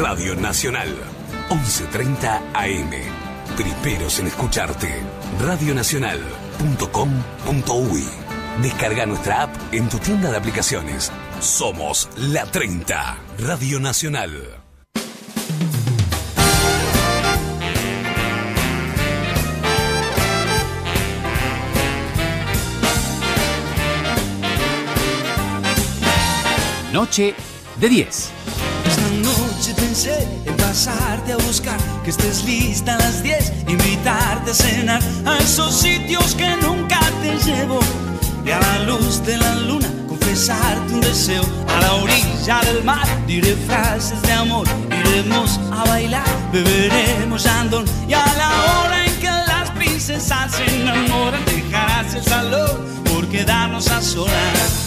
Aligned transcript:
Radio 0.00 0.34
Nacional, 0.36 0.88
11.30 1.48 2.52
AM. 2.52 2.90
Primeros 3.56 4.18
en 4.18 4.26
escucharte. 4.26 5.02
Radionacional.com.uy. 5.40 8.04
Descarga 8.60 9.06
nuestra 9.06 9.44
app 9.44 9.56
en 9.72 9.88
tu 9.88 9.98
tienda 9.98 10.30
de 10.30 10.36
aplicaciones. 10.36 11.10
Somos 11.40 12.10
la 12.18 12.44
30, 12.44 13.16
Radio 13.38 13.80
Nacional. 13.80 14.62
Noche 26.92 27.34
de 27.80 27.88
10. 27.88 28.35
Pensé 29.76 30.26
en 30.44 30.56
pasarte 30.56 31.32
a 31.32 31.36
buscar, 31.36 31.78
que 32.02 32.10
estés 32.10 32.44
lista 32.44 32.94
a 32.94 32.98
las 32.98 33.22
10, 33.22 33.52
invitarte 33.68 34.50
a 34.50 34.54
cenar 34.54 35.02
a 35.24 35.38
esos 35.38 35.74
sitios 35.74 36.34
que 36.34 36.56
nunca 36.56 36.98
te 37.22 37.38
llevo. 37.44 37.80
Y 38.44 38.50
a 38.50 38.60
la 38.60 38.78
luz 38.84 39.24
de 39.24 39.36
la 39.36 39.54
luna 39.56 39.88
confesarte 40.08 40.94
un 40.94 41.00
deseo. 41.00 41.42
A 41.68 41.80
la 41.80 41.94
orilla 41.94 42.60
del 42.64 42.84
mar 42.84 43.06
diré 43.26 43.56
frases 43.66 44.20
de 44.22 44.32
amor. 44.32 44.66
Iremos 45.04 45.58
a 45.72 45.84
bailar, 45.84 46.24
beberemos 46.52 47.44
andón. 47.46 47.84
Y 48.08 48.14
a 48.14 48.24
la 48.38 48.50
hora 48.80 49.04
en 49.04 49.16
que 49.20 49.26
las 49.26 49.70
princesas 49.70 50.52
se 50.52 50.64
enamoran, 50.80 51.44
dejarás 51.46 52.14
el 52.14 52.24
salón 52.24 53.02
por 53.04 53.26
quedarnos 53.28 53.88
a 53.88 54.00
solas. 54.00 54.86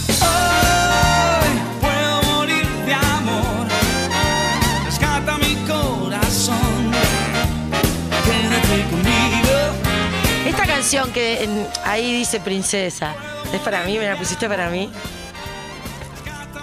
Esta 10.50 10.66
canción 10.66 11.12
que 11.12 11.44
en- 11.44 11.68
ahí 11.86 12.12
dice 12.12 12.40
princesa, 12.40 13.14
es 13.54 13.60
para 13.62 13.84
mí, 13.84 13.98
me 14.00 14.08
la 14.08 14.16
pusiste 14.18 14.48
para 14.50 14.70
mí. 14.70 14.90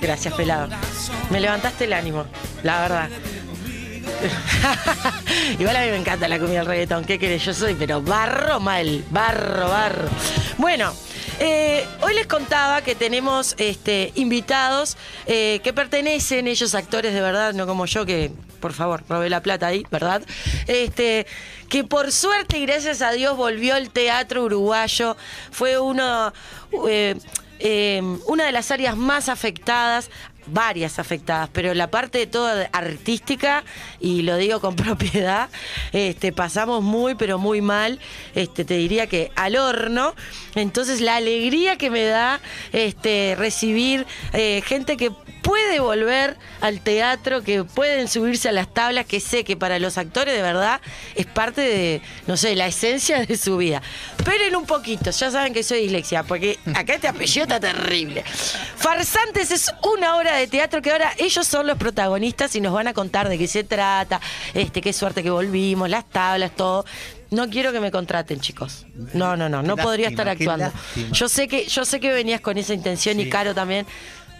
Gracias, 0.00 0.34
pelado. 0.34 0.68
Me 1.30 1.40
levantaste 1.40 1.84
el 1.84 1.92
ánimo, 1.92 2.24
la 2.62 2.80
verdad. 2.80 3.08
Igual 5.58 5.76
a 5.76 5.80
mí 5.82 5.90
me 5.90 5.96
encanta 5.96 6.28
la 6.28 6.38
comida 6.38 6.58
del 6.58 6.66
reggaetón, 6.66 7.04
¿qué 7.04 7.18
querés? 7.18 7.44
Yo 7.44 7.54
soy, 7.54 7.74
pero 7.74 8.02
barro 8.02 8.60
mal, 8.60 9.04
barro, 9.10 9.68
barro. 9.68 10.08
Bueno, 10.58 10.92
eh, 11.40 11.86
hoy 12.02 12.14
les 12.14 12.26
contaba 12.26 12.82
que 12.82 12.94
tenemos 12.94 13.54
este, 13.58 14.12
invitados 14.14 14.96
eh, 15.26 15.60
que 15.62 15.72
pertenecen, 15.72 16.46
ellos 16.46 16.74
actores 16.74 17.12
de 17.14 17.20
verdad, 17.20 17.54
no 17.54 17.66
como 17.66 17.86
yo 17.86 18.06
que, 18.06 18.30
por 18.60 18.72
favor, 18.72 19.02
robé 19.08 19.28
la 19.30 19.42
plata 19.42 19.66
ahí, 19.68 19.86
¿verdad? 19.90 20.22
Este, 20.66 21.26
que 21.68 21.84
por 21.84 22.12
suerte 22.12 22.58
y 22.58 22.66
gracias 22.66 23.02
a 23.02 23.12
Dios 23.12 23.36
volvió 23.36 23.76
el 23.76 23.90
teatro 23.90 24.44
uruguayo, 24.44 25.16
fue 25.50 25.78
uno... 25.78 26.32
eh, 26.88 28.02
una 28.26 28.44
de 28.44 28.52
las 28.52 28.70
áreas 28.70 28.96
más 28.96 29.30
afectadas, 29.30 30.10
varias 30.46 30.98
afectadas, 30.98 31.50
pero 31.52 31.74
la 31.74 31.90
parte 31.90 32.18
de 32.18 32.26
toda 32.26 32.68
artística, 32.72 33.64
y 34.00 34.22
lo 34.22 34.36
digo 34.36 34.60
con 34.60 34.76
propiedad, 34.76 35.48
este, 35.92 36.32
pasamos 36.32 36.82
muy, 36.82 37.14
pero 37.14 37.38
muy 37.38 37.60
mal, 37.60 38.00
este, 38.34 38.64
te 38.64 38.74
diría 38.74 39.06
que 39.06 39.30
al 39.36 39.56
horno. 39.56 40.14
Entonces 40.54 41.00
la 41.00 41.16
alegría 41.16 41.76
que 41.76 41.90
me 41.90 42.04
da 42.04 42.40
este, 42.72 43.34
recibir 43.38 44.06
eh, 44.32 44.62
gente 44.64 44.96
que 44.96 45.10
puede 45.46 45.78
volver 45.78 46.36
al 46.60 46.80
teatro, 46.80 47.42
que 47.42 47.62
pueden 47.62 48.08
subirse 48.08 48.48
a 48.48 48.52
las 48.52 48.72
tablas, 48.74 49.06
que 49.06 49.20
sé 49.20 49.44
que 49.44 49.56
para 49.56 49.78
los 49.78 49.96
actores 49.96 50.34
de 50.34 50.42
verdad 50.42 50.80
es 51.14 51.26
parte 51.26 51.60
de, 51.60 52.02
no 52.26 52.36
sé, 52.36 52.56
la 52.56 52.66
esencia 52.66 53.24
de 53.24 53.36
su 53.36 53.56
vida. 53.56 53.80
Esperen 54.18 54.56
un 54.56 54.66
poquito, 54.66 55.12
ya 55.12 55.30
saben 55.30 55.54
que 55.54 55.62
soy 55.62 55.82
dislexia, 55.82 56.24
porque 56.24 56.58
acá 56.74 56.94
este 56.94 57.06
apellido 57.06 57.44
está 57.44 57.60
terrible. 57.60 58.24
Farsantes 58.76 59.52
es 59.52 59.72
una 59.94 60.16
obra 60.16 60.34
de 60.34 60.48
teatro 60.48 60.82
que 60.82 60.90
ahora 60.90 61.12
ellos 61.16 61.46
son 61.46 61.68
los 61.68 61.78
protagonistas 61.78 62.56
y 62.56 62.60
nos 62.60 62.72
van 62.72 62.88
a 62.88 62.92
contar 62.92 63.28
de 63.28 63.38
qué 63.38 63.46
se 63.46 63.62
trata, 63.62 64.20
este, 64.52 64.80
qué 64.80 64.92
suerte 64.92 65.22
que 65.22 65.30
volvimos, 65.30 65.88
las 65.88 66.10
tablas, 66.10 66.50
todo. 66.56 66.84
No 67.30 67.48
quiero 67.48 67.72
que 67.72 67.80
me 67.80 67.92
contraten, 67.92 68.40
chicos. 68.40 68.86
No, 69.14 69.36
no, 69.36 69.48
no, 69.48 69.62
no 69.62 69.76
podría 69.76 70.08
estar 70.08 70.28
actuando. 70.28 70.72
Yo 71.12 71.28
sé 71.28 71.48
que, 71.48 71.66
yo 71.66 71.84
sé 71.84 72.00
que 72.00 72.12
venías 72.12 72.40
con 72.40 72.58
esa 72.58 72.74
intención 72.74 73.20
y. 73.20 73.28
Caro 73.28 73.54
también. 73.54 73.86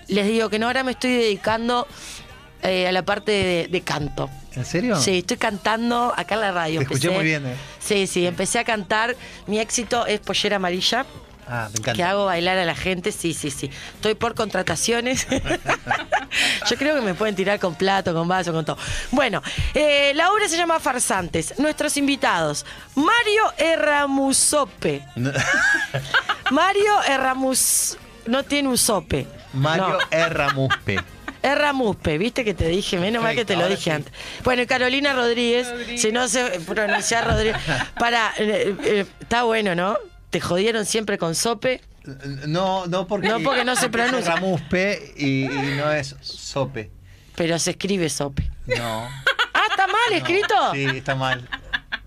Les 0.09 0.27
digo 0.27 0.49
que 0.49 0.59
no, 0.59 0.67
ahora 0.67 0.83
me 0.84 0.93
estoy 0.93 1.15
dedicando 1.15 1.87
eh, 2.62 2.87
a 2.87 2.93
la 2.93 3.05
parte 3.05 3.33
de, 3.33 3.69
de 3.69 3.81
canto. 3.83 4.31
¿En 4.55 4.65
serio? 4.65 4.97
Sí, 4.97 5.19
estoy 5.19 5.37
cantando 5.37 6.15
acá 6.17 6.34
en 6.37 6.41
la 6.41 6.53
radio. 6.53 6.78
Te 6.78 6.84
escuché 6.84 7.11
muy 7.11 7.25
bien, 7.25 7.47
eh. 7.47 7.55
Sí, 7.78 8.06
sí, 8.06 8.27
empecé 8.27 8.59
a 8.59 8.65
cantar. 8.65 9.15
Mi 9.47 9.59
éxito 9.59 10.06
es 10.06 10.21
Pollera 10.21 10.56
Amarilla. 10.56 11.05
Ah, 11.49 11.69
me 11.72 11.78
encanta. 11.78 11.93
Que 11.93 12.03
hago 12.03 12.25
bailar 12.25 12.59
a 12.59 12.65
la 12.65 12.75
gente, 12.75 13.12
sí, 13.12 13.33
sí, 13.33 13.50
sí. 13.50 13.71
Estoy 13.95 14.15
por 14.15 14.34
contrataciones. 14.34 15.27
Yo 16.71 16.77
creo 16.77 16.97
que 16.97 17.03
me 17.03 17.15
pueden 17.15 17.37
tirar 17.37 17.61
con 17.61 17.75
plato, 17.77 18.12
con 18.15 18.27
vaso, 18.27 18.53
con 18.53 18.65
todo. 18.65 18.78
Bueno, 19.12 19.43
eh, 19.75 20.12
la 20.15 20.33
obra 20.33 20.49
se 20.49 20.56
llama 20.56 20.81
Farsantes. 20.81 21.59
Nuestros 21.59 21.97
invitados, 21.97 22.66
Mario 22.95 23.53
Erramusope. 23.59 25.05
Mario 26.50 27.03
Erramus... 27.09 27.99
No 28.27 28.43
tiene 28.43 28.69
un 28.69 28.77
sope. 28.77 29.25
Mario 29.56 29.89
No. 29.89 29.99
R. 30.11 30.53
Muspe. 30.55 30.97
Erramuspe, 31.43 32.19
viste 32.19 32.44
que 32.44 32.55
te 32.55 32.67
dije, 32.67 32.99
menos 32.99 33.22
mal 33.22 33.37
que 33.37 33.44
te 33.44 33.55
lo 33.55 33.69
dije 33.69 33.83
sí. 33.84 33.91
antes. 33.91 34.12
Bueno, 34.43 34.62
y 34.62 34.67
Carolina 34.67 35.12
Rodríguez, 35.12 35.72
si 35.97 36.11
no 36.11 36.27
sé 36.27 36.61
pronunciar 36.67 37.25
Rodríguez. 37.25 37.56
Para, 38.00 38.33
eh, 38.39 38.75
eh, 38.83 39.06
está 39.21 39.45
bueno, 39.45 39.77
¿no? 39.77 39.97
Te 40.31 40.41
jodieron 40.41 40.84
siempre 40.84 41.19
con 41.19 41.37
sope. 41.37 41.81
No, 42.49 42.87
no 42.87 43.06
porque, 43.06 43.28
No, 43.28 43.41
porque 43.41 43.65
no 43.65 43.77
se 43.77 43.89
pronuncia. 43.89 44.34
Ramuspe 44.34 45.12
y, 45.16 45.45
y 45.45 45.75
no 45.77 45.93
es 45.93 46.16
sope. 46.21 46.91
Pero 47.37 47.59
se 47.61 47.72
escribe 47.72 48.09
sope. 48.09 48.50
No. 48.66 49.09
Ah, 49.55 49.62
¿está 49.71 49.87
mal 49.87 50.12
escrito? 50.12 50.55
Sí, 50.72 50.84
está 50.84 51.15
mal. 51.15 51.49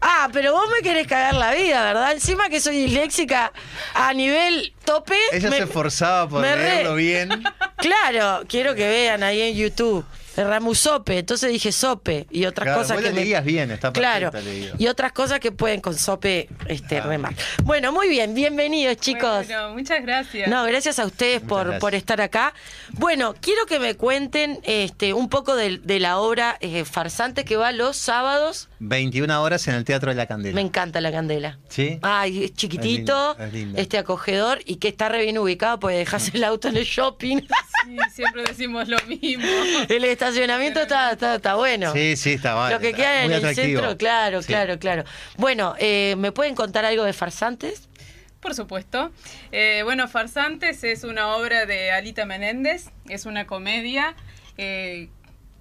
Ah, 0.02 0.30
pero 0.32 0.54
vos 0.54 0.70
me 0.72 0.82
querés 0.82 1.08
cagar 1.08 1.36
la 1.36 1.54
vida, 1.54 1.84
¿verdad? 1.84 2.12
Encima 2.14 2.48
que 2.50 2.60
soy 2.62 2.78
disléxica 2.86 3.52
a 3.94 4.14
nivel 4.14 4.74
tope. 4.86 5.16
Ella 5.32 5.50
me- 5.50 5.58
se 5.58 5.64
esforzaba 5.64 6.30
por 6.30 6.42
leerlo 6.42 6.96
bien. 6.96 7.30
Claro, 7.80 8.44
quiero 8.50 8.76
que 8.76 8.86
vean 8.88 9.24
ahí 9.24 9.42
en 9.42 9.56
YouTube. 9.56 10.04
Ramusope, 10.44 11.20
entonces 11.20 11.52
dije 11.52 11.72
sope 11.72 12.28
y 12.32 12.46
otras 12.46 12.66
Claro, 12.66 12.82
cosas 12.82 12.98
vos 12.98 13.04
que 13.04 13.10
lo 13.10 13.16
me- 13.16 13.22
leías 13.22 13.44
bien, 13.44 13.72
está 13.72 13.92
Claro, 13.92 14.32
leído. 14.44 14.76
y 14.78 14.88
otras 14.88 15.12
cosas 15.12 15.40
que 15.40 15.52
pueden 15.52 15.82
con 15.82 15.96
sope 15.98 16.50
este, 16.68 16.98
Ah. 17.00 17.04
re 17.06 17.18
mal. 17.18 17.36
Bueno, 17.64 17.92
muy 17.92 18.08
bien, 18.10 18.34
bienvenidos 18.34 18.98
chicos. 18.98 19.46
Bueno, 19.48 19.74
muchas 19.74 20.02
gracias. 20.02 20.50
No, 20.50 20.64
gracias 20.66 21.00
a 21.00 21.06
ustedes 21.06 21.36
Muchas 21.44 21.50
por, 21.50 21.64
gracias. 21.66 21.82
por 21.82 21.96
estar 21.96 22.22
acá. 22.22 22.54
Bueno, 22.94 23.36
quiero 23.40 23.66
que 23.66 23.80
me 23.80 23.96
cuenten 23.96 24.60
este, 24.64 25.14
un 25.14 25.30
poco 25.30 25.56
de, 25.56 25.78
de 25.80 26.00
la 26.00 26.18
obra 26.20 26.58
eh, 26.62 26.86
farsante 26.86 27.46
que 27.46 27.58
va 27.58 27.72
los 27.72 27.98
sábados. 27.98 28.70
21 28.80 29.42
horas 29.42 29.68
en 29.68 29.76
el 29.76 29.84
Teatro 29.84 30.10
de 30.12 30.16
la 30.16 30.26
Candela. 30.26 30.56
Me 30.56 30.62
encanta 30.62 31.02
la 31.02 31.12
candela. 31.12 31.60
¿Sí? 31.70 32.00
Ay, 32.02 32.46
es 32.46 32.54
chiquitito, 32.54 33.32
Es 33.34 33.38
lindo, 33.38 33.44
es 33.46 33.54
lindo. 33.54 33.80
este 33.82 33.98
acogedor 33.98 34.60
y 34.66 34.78
que 34.78 34.88
está 34.88 35.10
re 35.10 35.24
bien 35.24 35.38
ubicado, 35.38 35.80
porque 35.80 35.98
dejas 35.98 36.34
el 36.34 36.44
auto 36.44 36.68
en 36.70 36.78
el 36.78 36.86
shopping. 36.86 37.42
Sí, 37.86 37.98
siempre 38.14 38.44
decimos 38.44 38.88
lo 38.88 38.98
mismo. 39.08 39.46
el 39.90 40.04
estacionamiento 40.30 40.82
está, 40.82 41.12
está, 41.12 41.36
está 41.36 41.56
bueno. 41.56 41.92
Sí, 41.94 42.16
sí, 42.16 42.34
está 42.34 42.56
mal. 42.56 42.72
Lo 42.72 42.80
que 42.80 42.94
queda 42.94 43.26
en 43.26 43.32
el 43.32 43.56
centro, 43.56 43.98
claro, 43.98 44.42
Sí. 44.42 44.48
claro, 44.48 44.80
claro. 44.80 45.04
Bueno, 45.38 45.76
eh, 45.80 46.16
¿me 46.18 46.32
pueden 46.32 46.56
contar 46.56 46.86
algo 46.86 47.04
de 47.04 47.14
farsantes? 47.14 47.90
Por 48.40 48.56
supuesto. 48.56 49.12
Eh, 49.52 49.82
bueno, 49.84 50.08
Farsantes 50.08 50.84
es 50.86 51.04
una 51.04 51.36
obra 51.36 51.66
de 51.66 51.92
Alita 51.92 52.26
Menéndez, 52.26 52.90
es 53.10 53.26
una 53.26 53.46
comedia, 53.46 54.16
eh, 54.58 55.10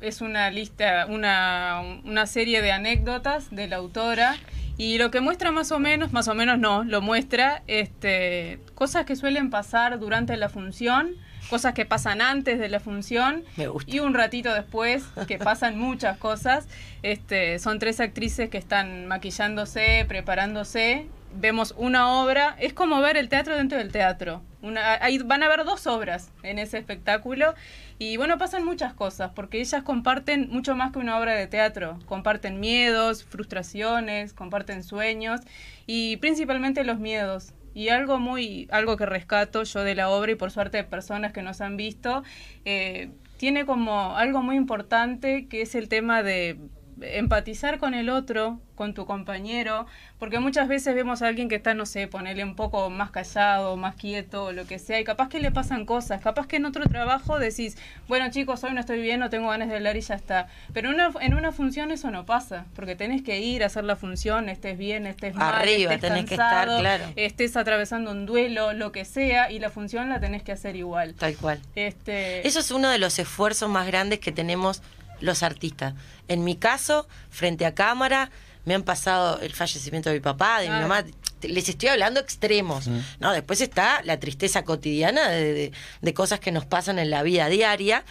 es 0.01 0.21
una 0.21 0.51
lista, 0.51 1.07
una, 1.09 1.81
una 2.05 2.27
serie 2.27 2.63
de 2.63 2.71
anécdotas 2.71 3.51
de 3.51 3.67
la 3.67 3.77
autora 3.77 4.37
y 4.77 4.99
lo 4.99 5.11
que 5.11 5.21
muestra 5.21 5.51
más 5.51 5.73
o 5.73 5.81
menos, 5.81 6.13
más 6.13 6.29
o 6.29 6.35
menos 6.37 6.61
no, 6.61 6.85
lo 6.85 7.01
muestra 7.01 7.65
este, 7.67 8.61
cosas 8.77 9.05
que 9.07 9.17
suelen 9.17 9.51
pasar 9.51 9.99
durante 9.99 10.37
la 10.37 10.49
función, 10.49 11.17
cosas 11.49 11.75
que 11.75 11.85
pasan 11.87 12.21
antes 12.21 12.59
de 12.59 12.69
la 12.69 12.81
función 12.81 13.45
Me 13.57 13.69
gusta. 13.69 13.91
y 13.91 14.01
un 14.01 14.15
ratito 14.15 14.53
después 14.55 15.05
que 15.27 15.39
pasan 15.39 15.79
muchas 15.79 16.19
cosas. 16.19 16.69
Este, 17.03 17.59
son 17.59 17.79
tres 17.79 18.01
actrices 18.01 18.51
que 18.51 18.59
están 18.59 19.07
maquillándose, 19.07 20.05
preparándose. 20.09 21.07
Vemos 21.35 21.75
una 21.77 22.23
obra, 22.23 22.57
es 22.59 22.73
como 22.73 23.01
ver 23.01 23.17
el 23.19 23.29
teatro 23.29 23.55
dentro 23.57 23.77
del 23.77 23.93
teatro. 23.93 24.43
Una, 24.63 24.95
ahí 25.05 25.19
van 25.19 25.43
a 25.43 25.49
ver 25.49 25.65
dos 25.65 25.87
obras 25.87 26.31
en 26.43 26.59
ese 26.59 26.79
espectáculo 26.79 27.55
y 27.99 28.17
bueno, 28.17 28.39
pasan 28.39 28.65
muchas 28.65 28.95
cosas 28.95 29.31
porque 29.35 29.61
ellas 29.61 29.83
comparten 29.83 30.49
mucho 30.51 30.75
más 30.75 30.91
que 30.91 30.99
una 30.99 31.19
obra 31.19 31.35
de 31.35 31.47
teatro. 31.47 31.99
Comparten 32.07 32.61
miedos, 32.61 33.25
frustraciones, 33.25 34.33
comparten 34.33 34.83
sueños 34.83 35.41
y 35.87 36.17
principalmente 36.17 36.83
los 36.83 36.99
miedos. 36.99 37.53
Y 37.79 37.91
algo 37.91 38.19
muy, 38.19 38.67
algo 38.73 38.97
que 38.97 39.07
rescato 39.07 39.63
yo 39.63 39.85
de 39.85 39.95
la 39.95 40.11
obra 40.11 40.33
y 40.33 40.35
por 40.35 40.51
suerte 40.51 40.79
de 40.79 40.83
personas 40.83 41.33
que 41.33 41.43
nos 41.43 41.61
han 41.61 41.77
visto, 41.77 42.25
eh, 42.65 43.11
tiene 43.37 43.67
como 43.67 44.17
algo 44.17 44.43
muy 44.43 44.57
importante 44.57 45.47
que 45.47 45.63
es 45.63 45.77
el 45.77 45.89
tema 45.89 46.25
de 46.25 46.59
empatizar 47.03 47.79
con 47.79 47.95
el 47.95 48.09
otro, 48.09 48.61
con 48.75 48.95
tu 48.95 49.07
compañero, 49.07 49.87
porque 50.21 50.39
muchas 50.39 50.69
veces 50.69 50.95
vemos 50.95 51.21
a 51.21 51.27
alguien 51.27 51.49
que 51.49 51.57
está, 51.57 51.75
no 51.75 51.85
sé, 51.85 52.07
ponerle 52.07 52.45
un 52.45 52.55
poco 52.55 52.91
más 52.91 53.11
callado, 53.11 53.77
más 53.77 53.97
quieto, 53.97 54.45
o 54.45 54.53
lo 54.53 54.67
que 54.67 54.79
sea, 54.79 55.01
y 55.01 55.05
capaz 55.05 55.29
que 55.29 55.41
le 55.41 55.51
pasan 55.51 55.85
cosas, 55.85 56.21
capaz 56.21 56.47
que 56.47 56.57
en 56.57 56.65
otro 56.65 56.85
trabajo 56.87 57.39
decís, 57.41 57.77
bueno 58.07 58.31
chicos, 58.31 58.63
hoy 58.63 58.73
no 58.73 58.81
estoy 58.81 59.01
bien, 59.01 59.19
no 59.19 59.31
tengo 59.31 59.49
ganas 59.49 59.69
de 59.69 59.77
hablar 59.77 59.97
y 59.97 60.01
ya 60.01 60.15
está. 60.15 60.47
Pero 60.73 60.91
en 60.91 60.95
una, 60.95 61.11
en 61.21 61.35
una 61.35 61.51
función 61.51 61.91
eso 61.91 62.11
no 62.13 62.25
pasa, 62.25 62.67
porque 62.77 62.95
tenés 62.95 63.23
que 63.23 63.41
ir 63.41 63.65
a 63.65 63.67
hacer 63.67 63.83
la 63.85 63.97
función, 63.97 64.49
estés 64.49 64.79
bien, 64.79 65.07
estés 65.07 65.35
mal, 65.35 65.55
Arriba 65.57 65.95
estés 65.95 66.11
tenés 66.11 66.29
que 66.29 66.37
cansado, 66.37 66.77
estar, 66.79 66.99
claro. 66.99 67.13
estés 67.17 67.57
atravesando 67.57 68.13
un 68.13 68.27
duelo, 68.27 68.73
lo 68.75 68.93
que 68.93 69.05
sea, 69.05 69.51
y 69.51 69.59
la 69.59 69.71
función 69.71 70.09
la 70.09 70.21
tenés 70.21 70.43
que 70.45 70.53
hacer 70.53 70.77
igual. 70.77 71.15
Tal 71.15 71.37
cual. 71.37 71.61
Este, 71.75 72.47
Eso 72.47 72.61
es 72.61 72.71
uno 72.71 72.91
de 72.91 72.99
los 72.99 73.19
esfuerzos 73.19 73.69
más 73.69 73.87
grandes 73.89 74.21
que 74.21 74.31
tenemos 74.31 74.83
los 75.21 75.43
artistas. 75.43 75.95
En 76.29 76.45
mi 76.45 76.57
caso, 76.57 77.07
frente 77.31 77.67
a 77.67 77.75
cámara, 77.75 78.31
me 78.65 78.75
han 78.75 78.83
pasado 78.83 79.41
el 79.41 79.55
fallecimiento 79.55 80.11
de 80.11 80.17
mi 80.17 80.21
papá, 80.21 80.61
de 80.61 80.69
mi 80.69 80.75
mamá. 80.79 81.05
Les 81.43 81.69
estoy 81.69 81.89
hablando 81.89 82.21
extremos. 82.21 82.89
No, 83.21 83.33
después 83.33 83.61
está 83.61 84.03
la 84.05 84.19
tristeza 84.21 84.65
cotidiana 84.65 85.29
de, 85.29 85.55
de- 85.55 85.73
de 86.03 86.15
cosas 86.15 86.41
que 86.41 86.51
nos 86.53 86.67
pasan 86.67 86.99
en 86.99 87.11
la 87.11 87.23
vida 87.23 87.49
diaria. 87.49 88.05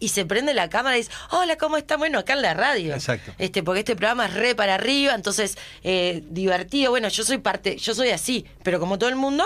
Y 0.00 0.08
se 0.08 0.24
prende 0.26 0.54
la 0.54 0.68
cámara 0.68 0.96
y 0.96 1.00
dice, 1.00 1.12
hola, 1.30 1.56
¿cómo 1.56 1.76
está? 1.76 1.96
Bueno, 1.96 2.18
acá 2.18 2.34
en 2.34 2.42
la 2.42 2.52
radio. 2.52 2.94
Exacto. 2.94 3.32
Este, 3.38 3.62
porque 3.62 3.80
este 3.80 3.96
programa 3.96 4.26
es 4.26 4.34
re 4.34 4.54
para 4.54 4.74
arriba, 4.74 5.14
entonces 5.14 5.56
eh, 5.82 6.22
divertido. 6.30 6.90
Bueno, 6.90 7.08
yo 7.08 7.24
soy 7.24 7.38
parte, 7.38 7.76
yo 7.76 7.94
soy 7.94 8.10
así, 8.10 8.44
pero 8.64 8.78
como 8.80 8.98
todo 8.98 9.08
el 9.08 9.16
mundo, 9.16 9.44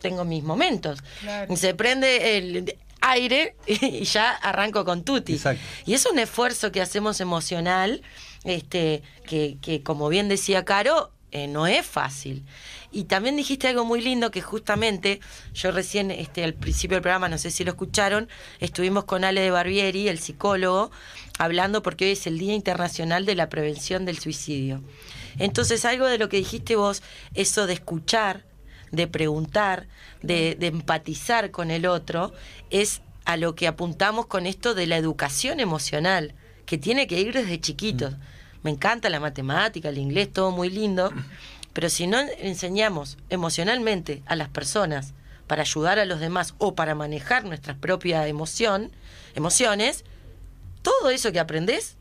tengo 0.00 0.24
mis 0.24 0.42
momentos. 0.42 1.00
Claro. 1.20 1.52
Y 1.52 1.56
se 1.58 1.74
prende 1.74 2.38
el 2.38 2.74
aire 3.10 3.56
y 3.66 4.04
ya 4.04 4.30
arranco 4.30 4.84
con 4.84 5.04
Tuti. 5.04 5.34
Exacto. 5.34 5.62
Y 5.86 5.94
es 5.94 6.06
un 6.06 6.18
esfuerzo 6.18 6.72
que 6.72 6.80
hacemos 6.80 7.20
emocional, 7.20 8.02
este, 8.44 9.02
que, 9.26 9.58
que 9.60 9.82
como 9.82 10.08
bien 10.08 10.28
decía 10.28 10.64
Caro, 10.64 11.12
eh, 11.32 11.46
no 11.46 11.66
es 11.66 11.86
fácil. 11.86 12.44
Y 12.92 13.04
también 13.04 13.36
dijiste 13.36 13.68
algo 13.68 13.84
muy 13.84 14.00
lindo 14.00 14.32
que 14.32 14.42
justamente 14.42 15.20
yo 15.54 15.70
recién 15.70 16.10
este, 16.10 16.42
al 16.42 16.54
principio 16.54 16.96
del 16.96 17.02
programa, 17.02 17.28
no 17.28 17.38
sé 17.38 17.52
si 17.52 17.62
lo 17.62 17.70
escucharon, 17.70 18.28
estuvimos 18.58 19.04
con 19.04 19.22
Ale 19.22 19.40
de 19.40 19.50
Barbieri, 19.52 20.08
el 20.08 20.18
psicólogo, 20.18 20.90
hablando 21.38 21.82
porque 21.82 22.06
hoy 22.06 22.12
es 22.12 22.26
el 22.26 22.38
Día 22.38 22.54
Internacional 22.54 23.26
de 23.26 23.36
la 23.36 23.48
Prevención 23.48 24.04
del 24.04 24.18
Suicidio. 24.18 24.82
Entonces 25.38 25.84
algo 25.84 26.06
de 26.06 26.18
lo 26.18 26.28
que 26.28 26.38
dijiste 26.38 26.74
vos, 26.74 27.02
eso 27.34 27.68
de 27.68 27.74
escuchar, 27.74 28.44
de 28.90 29.06
preguntar, 29.06 29.86
de, 30.22 30.56
de 30.58 30.66
empatizar 30.68 31.50
con 31.50 31.70
el 31.70 31.86
otro, 31.86 32.32
es 32.70 33.02
a 33.24 33.36
lo 33.36 33.54
que 33.54 33.68
apuntamos 33.68 34.26
con 34.26 34.46
esto 34.46 34.74
de 34.74 34.86
la 34.86 34.96
educación 34.96 35.60
emocional, 35.60 36.34
que 36.66 36.78
tiene 36.78 37.06
que 37.06 37.20
ir 37.20 37.32
desde 37.32 37.60
chiquitos. 37.60 38.14
Me 38.62 38.70
encanta 38.70 39.10
la 39.10 39.20
matemática, 39.20 39.88
el 39.88 39.98
inglés, 39.98 40.32
todo 40.32 40.50
muy 40.50 40.70
lindo, 40.70 41.12
pero 41.72 41.88
si 41.88 42.06
no 42.06 42.18
enseñamos 42.38 43.18
emocionalmente 43.28 44.22
a 44.26 44.36
las 44.36 44.48
personas 44.48 45.14
para 45.46 45.62
ayudar 45.62 45.98
a 45.98 46.04
los 46.04 46.20
demás 46.20 46.54
o 46.58 46.74
para 46.74 46.94
manejar 46.94 47.44
nuestra 47.44 47.74
propia 47.74 48.26
emoción, 48.28 48.92
emociones, 49.34 50.04
todo 50.82 51.10
eso 51.10 51.32
que 51.32 51.40
aprendes 51.40 51.96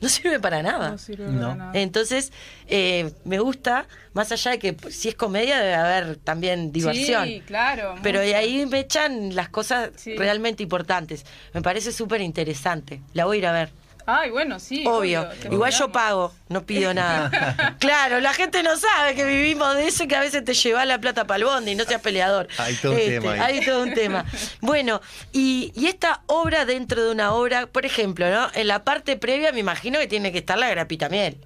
no 0.00 0.08
sirve 0.08 0.40
para 0.40 0.62
nada. 0.62 0.90
no 0.92 0.98
sirve 0.98 1.26
No. 1.26 1.40
para 1.48 1.54
nada. 1.54 1.72
Entonces, 1.74 2.32
eh, 2.68 3.12
me 3.24 3.38
gusta, 3.38 3.86
más 4.12 4.32
allá 4.32 4.52
de 4.52 4.58
que 4.58 4.76
si 4.90 5.08
es 5.08 5.14
comedia 5.14 5.58
debe 5.58 5.74
haber 5.74 6.16
también 6.16 6.72
diversión. 6.72 7.26
Sí, 7.26 7.42
claro. 7.46 7.94
Pero 8.02 8.20
de 8.20 8.34
ahí 8.34 8.64
me 8.66 8.80
echan 8.80 9.34
las 9.34 9.48
cosas 9.48 9.90
Sí. 9.96 10.16
realmente 10.16 10.62
importantes. 10.62 11.24
Me 11.54 11.62
parece 11.62 11.92
súper 11.92 12.20
interesante. 12.20 13.00
La 13.14 13.24
voy 13.26 13.36
a 13.36 13.38
ir 13.38 13.46
a 13.46 13.52
ver. 13.52 13.70
Ay, 14.12 14.30
bueno, 14.30 14.58
sí. 14.58 14.84
Obvio. 14.86 15.28
Igual 15.50 15.72
yo 15.72 15.92
pago, 15.92 16.32
no 16.48 16.64
pido 16.64 16.92
nada. 16.92 17.76
claro, 17.78 18.20
la 18.20 18.32
gente 18.34 18.62
no 18.62 18.76
sabe 18.76 19.14
que 19.14 19.24
vivimos 19.24 19.76
de 19.76 19.86
eso 19.86 20.04
y 20.04 20.08
que 20.08 20.16
a 20.16 20.20
veces 20.20 20.44
te 20.44 20.54
lleva 20.54 20.84
la 20.84 20.98
plata 20.98 21.26
para 21.26 21.38
el 21.38 21.44
bondi 21.44 21.72
y 21.72 21.74
no 21.76 21.84
seas 21.84 22.00
peleador. 22.00 22.48
Este, 22.50 22.62
Hay 22.62 22.74
todo 22.76 22.92
un 22.92 22.98
tema 22.98 23.32
ahí. 23.32 23.40
Hay 23.40 23.64
todo 23.64 23.82
un 23.82 23.94
tema. 23.94 24.24
Bueno, 24.60 25.00
y, 25.32 25.72
y 25.74 25.86
esta 25.86 26.22
obra 26.26 26.64
dentro 26.64 27.04
de 27.04 27.10
una 27.10 27.32
obra, 27.32 27.66
por 27.66 27.86
ejemplo, 27.86 28.28
¿no? 28.30 28.48
En 28.54 28.68
la 28.68 28.84
parte 28.84 29.16
previa 29.16 29.52
me 29.52 29.60
imagino 29.60 29.98
que 29.98 30.06
tiene 30.06 30.32
que 30.32 30.38
estar 30.38 30.58
la 30.58 30.68
grapita 30.68 31.08
miel. 31.08 31.38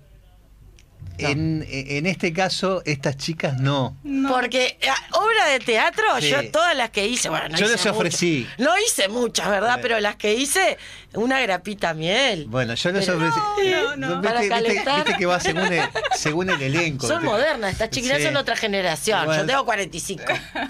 No. 1.17 1.29
En, 1.29 1.65
en 1.69 2.07
este 2.07 2.33
caso, 2.33 2.83
estas 2.85 3.17
chicas 3.17 3.61
no. 3.61 3.97
Porque 4.29 4.79
eh, 4.81 4.89
obra 5.13 5.47
de 5.49 5.61
teatro, 5.61 6.05
Sí. 6.21 6.29
yo 6.31 6.51
todas 6.51 6.77
las 6.77 6.91
que 6.91 7.07
hice, 7.07 7.29
bueno, 7.29 7.49
no 7.51 7.57
Yo 7.59 7.67
hice 7.67 7.75
les 7.77 7.87
ofrecí. 7.87 8.41
muchas. 8.49 8.59
No 8.59 8.79
hice 8.79 9.09
muchas, 9.09 9.49
¿verdad? 9.49 9.79
Pero 9.81 10.01
las 10.01 10.17
que 10.17 10.35
hice, 10.35 10.77
una 11.15 11.41
grapita 11.41 11.95
miel. 11.95 12.47
Bueno, 12.49 12.75
yo 12.75 12.91
les 12.91 13.07
Pero- 13.07 13.19
ofrecí. 13.19 13.39
No, 13.71 13.97
no, 13.97 13.97
no. 13.97 14.09
Viste- 14.23 14.29
Para 14.29 14.41
viste- 14.41 14.49
calentar. 14.49 14.97
viste 15.05 15.19
que 15.19 15.27
va 15.27 15.39
según 15.41 15.73
el, 15.73 15.83
según 16.17 16.51
el 16.51 16.63
elenco. 16.63 17.07
Son 17.07 17.25
modernas, 17.25 17.73
estas 17.73 17.91
chiquitas 17.91 18.19
Sí. 18.19 18.25
son 18.25 18.37
otra 18.37 18.57
generación. 18.57 19.25
Bueno. 19.27 19.43
Yo 19.43 19.47
tengo 19.47 19.65
45, 19.65 20.25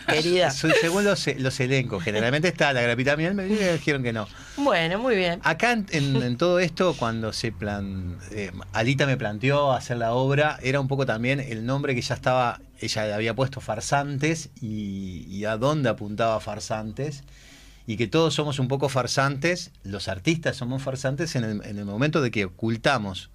querida. 0.07 0.51
Son 0.51 0.73
según 0.81 1.05
los, 1.05 1.27
los 1.39 1.59
elencos. 1.61 2.03
Generalmente 2.05 2.49
está 2.49 2.73
la 2.75 2.83
grapita 2.83 3.17
miel, 3.17 3.35
me 3.35 3.45
dijeron 3.45 4.03
que 4.03 4.13
no. 4.13 4.29
Bueno, 4.57 4.99
muy 4.99 5.17
bien. 5.17 5.41
Acá 5.43 5.73
en, 5.73 5.87
en- 5.91 6.23
en 6.23 6.37
todo 6.37 6.59
esto, 6.61 6.95
cuando 6.97 7.33
se 7.33 7.51
plan, 7.53 8.19
eh, 8.31 8.53
Alita 8.73 9.05
me 9.07 9.17
planteó 9.17 9.73
hacer 9.73 9.97
la 9.97 10.13
obra, 10.15 10.59
era 10.63 10.79
un 10.81 10.87
poco 10.89 11.07
también 11.07 11.41
el 11.41 11.67
nombre 11.67 11.95
que 11.95 12.03
ya 12.03 12.15
estaba, 12.15 12.61
ella 12.81 13.07
le 13.07 13.15
había 13.15 13.35
puesto 13.35 13.61
farsantes 13.61 14.51
y, 14.61 15.27
y 15.29 15.45
a 15.45 15.57
dónde 15.57 15.89
apuntaba 15.89 16.39
farsantes. 16.41 17.25
Y 17.87 17.97
que 17.99 18.07
todos 18.07 18.33
somos 18.33 18.59
un 18.61 18.69
poco 18.69 18.89
farsantes, 18.89 19.71
los 19.83 20.09
artistas 20.09 20.57
somos 20.57 20.83
farsantes 20.83 21.37
en 21.37 21.45
el, 21.45 21.65
en 21.67 21.79
el 21.79 21.85
momento 21.85 22.23
de 22.23 22.31
que 22.31 22.47
ocultamos 22.47 23.31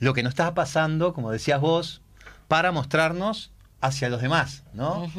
lo 0.00 0.12
que 0.14 0.22
nos 0.22 0.32
está 0.32 0.52
pasando, 0.52 1.14
como 1.14 1.30
decías 1.30 1.60
vos, 1.60 2.02
para 2.48 2.72
mostrarnos 2.72 3.52
hacia 3.80 4.08
los 4.10 4.20
demás, 4.20 4.64
¿no? 4.74 5.10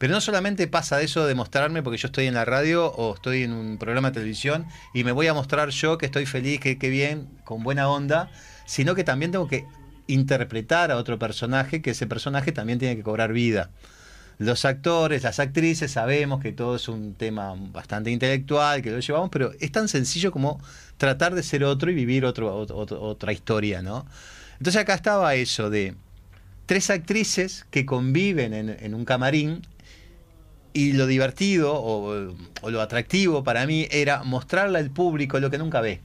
Pero 0.00 0.14
no 0.14 0.22
solamente 0.22 0.66
pasa 0.66 1.02
eso 1.02 1.26
de 1.26 1.34
mostrarme 1.34 1.82
porque 1.82 1.98
yo 1.98 2.06
estoy 2.06 2.26
en 2.26 2.32
la 2.32 2.46
radio 2.46 2.86
o 2.86 3.14
estoy 3.14 3.42
en 3.42 3.52
un 3.52 3.76
programa 3.76 4.08
de 4.08 4.14
televisión 4.14 4.64
y 4.94 5.04
me 5.04 5.12
voy 5.12 5.26
a 5.26 5.34
mostrar 5.34 5.68
yo 5.68 5.98
que 5.98 6.06
estoy 6.06 6.24
feliz, 6.24 6.58
que, 6.58 6.78
que 6.78 6.88
bien, 6.88 7.28
con 7.44 7.62
buena 7.62 7.86
onda, 7.86 8.30
sino 8.64 8.94
que 8.94 9.04
también 9.04 9.30
tengo 9.30 9.46
que 9.46 9.66
interpretar 10.06 10.90
a 10.90 10.96
otro 10.96 11.18
personaje, 11.18 11.82
que 11.82 11.90
ese 11.90 12.06
personaje 12.06 12.50
también 12.50 12.78
tiene 12.78 12.96
que 12.96 13.02
cobrar 13.02 13.34
vida. 13.34 13.68
Los 14.38 14.64
actores, 14.64 15.22
las 15.22 15.38
actrices, 15.38 15.92
sabemos 15.92 16.40
que 16.40 16.52
todo 16.52 16.76
es 16.76 16.88
un 16.88 17.12
tema 17.12 17.54
bastante 17.54 18.10
intelectual, 18.10 18.80
que 18.80 18.92
lo 18.92 19.00
llevamos, 19.00 19.28
pero 19.28 19.52
es 19.60 19.70
tan 19.70 19.86
sencillo 19.86 20.32
como 20.32 20.62
tratar 20.96 21.34
de 21.34 21.42
ser 21.42 21.62
otro 21.62 21.90
y 21.90 21.94
vivir 21.94 22.24
otro, 22.24 22.56
otra 22.56 23.34
historia, 23.34 23.82
¿no? 23.82 24.06
Entonces 24.52 24.80
acá 24.80 24.94
estaba 24.94 25.34
eso 25.34 25.68
de 25.68 25.94
tres 26.64 26.88
actrices 26.88 27.66
que 27.70 27.84
conviven 27.84 28.54
en, 28.54 28.70
en 28.70 28.94
un 28.94 29.04
camarín 29.04 29.60
y 30.72 30.92
lo 30.92 31.06
divertido 31.06 31.74
o, 31.74 32.34
o 32.62 32.70
lo 32.70 32.80
atractivo 32.80 33.42
para 33.44 33.66
mí 33.66 33.88
era 33.90 34.22
mostrarle 34.22 34.78
al 34.78 34.90
público 34.90 35.40
lo 35.40 35.50
que 35.50 35.58
nunca 35.58 35.80
ve. 35.80 36.00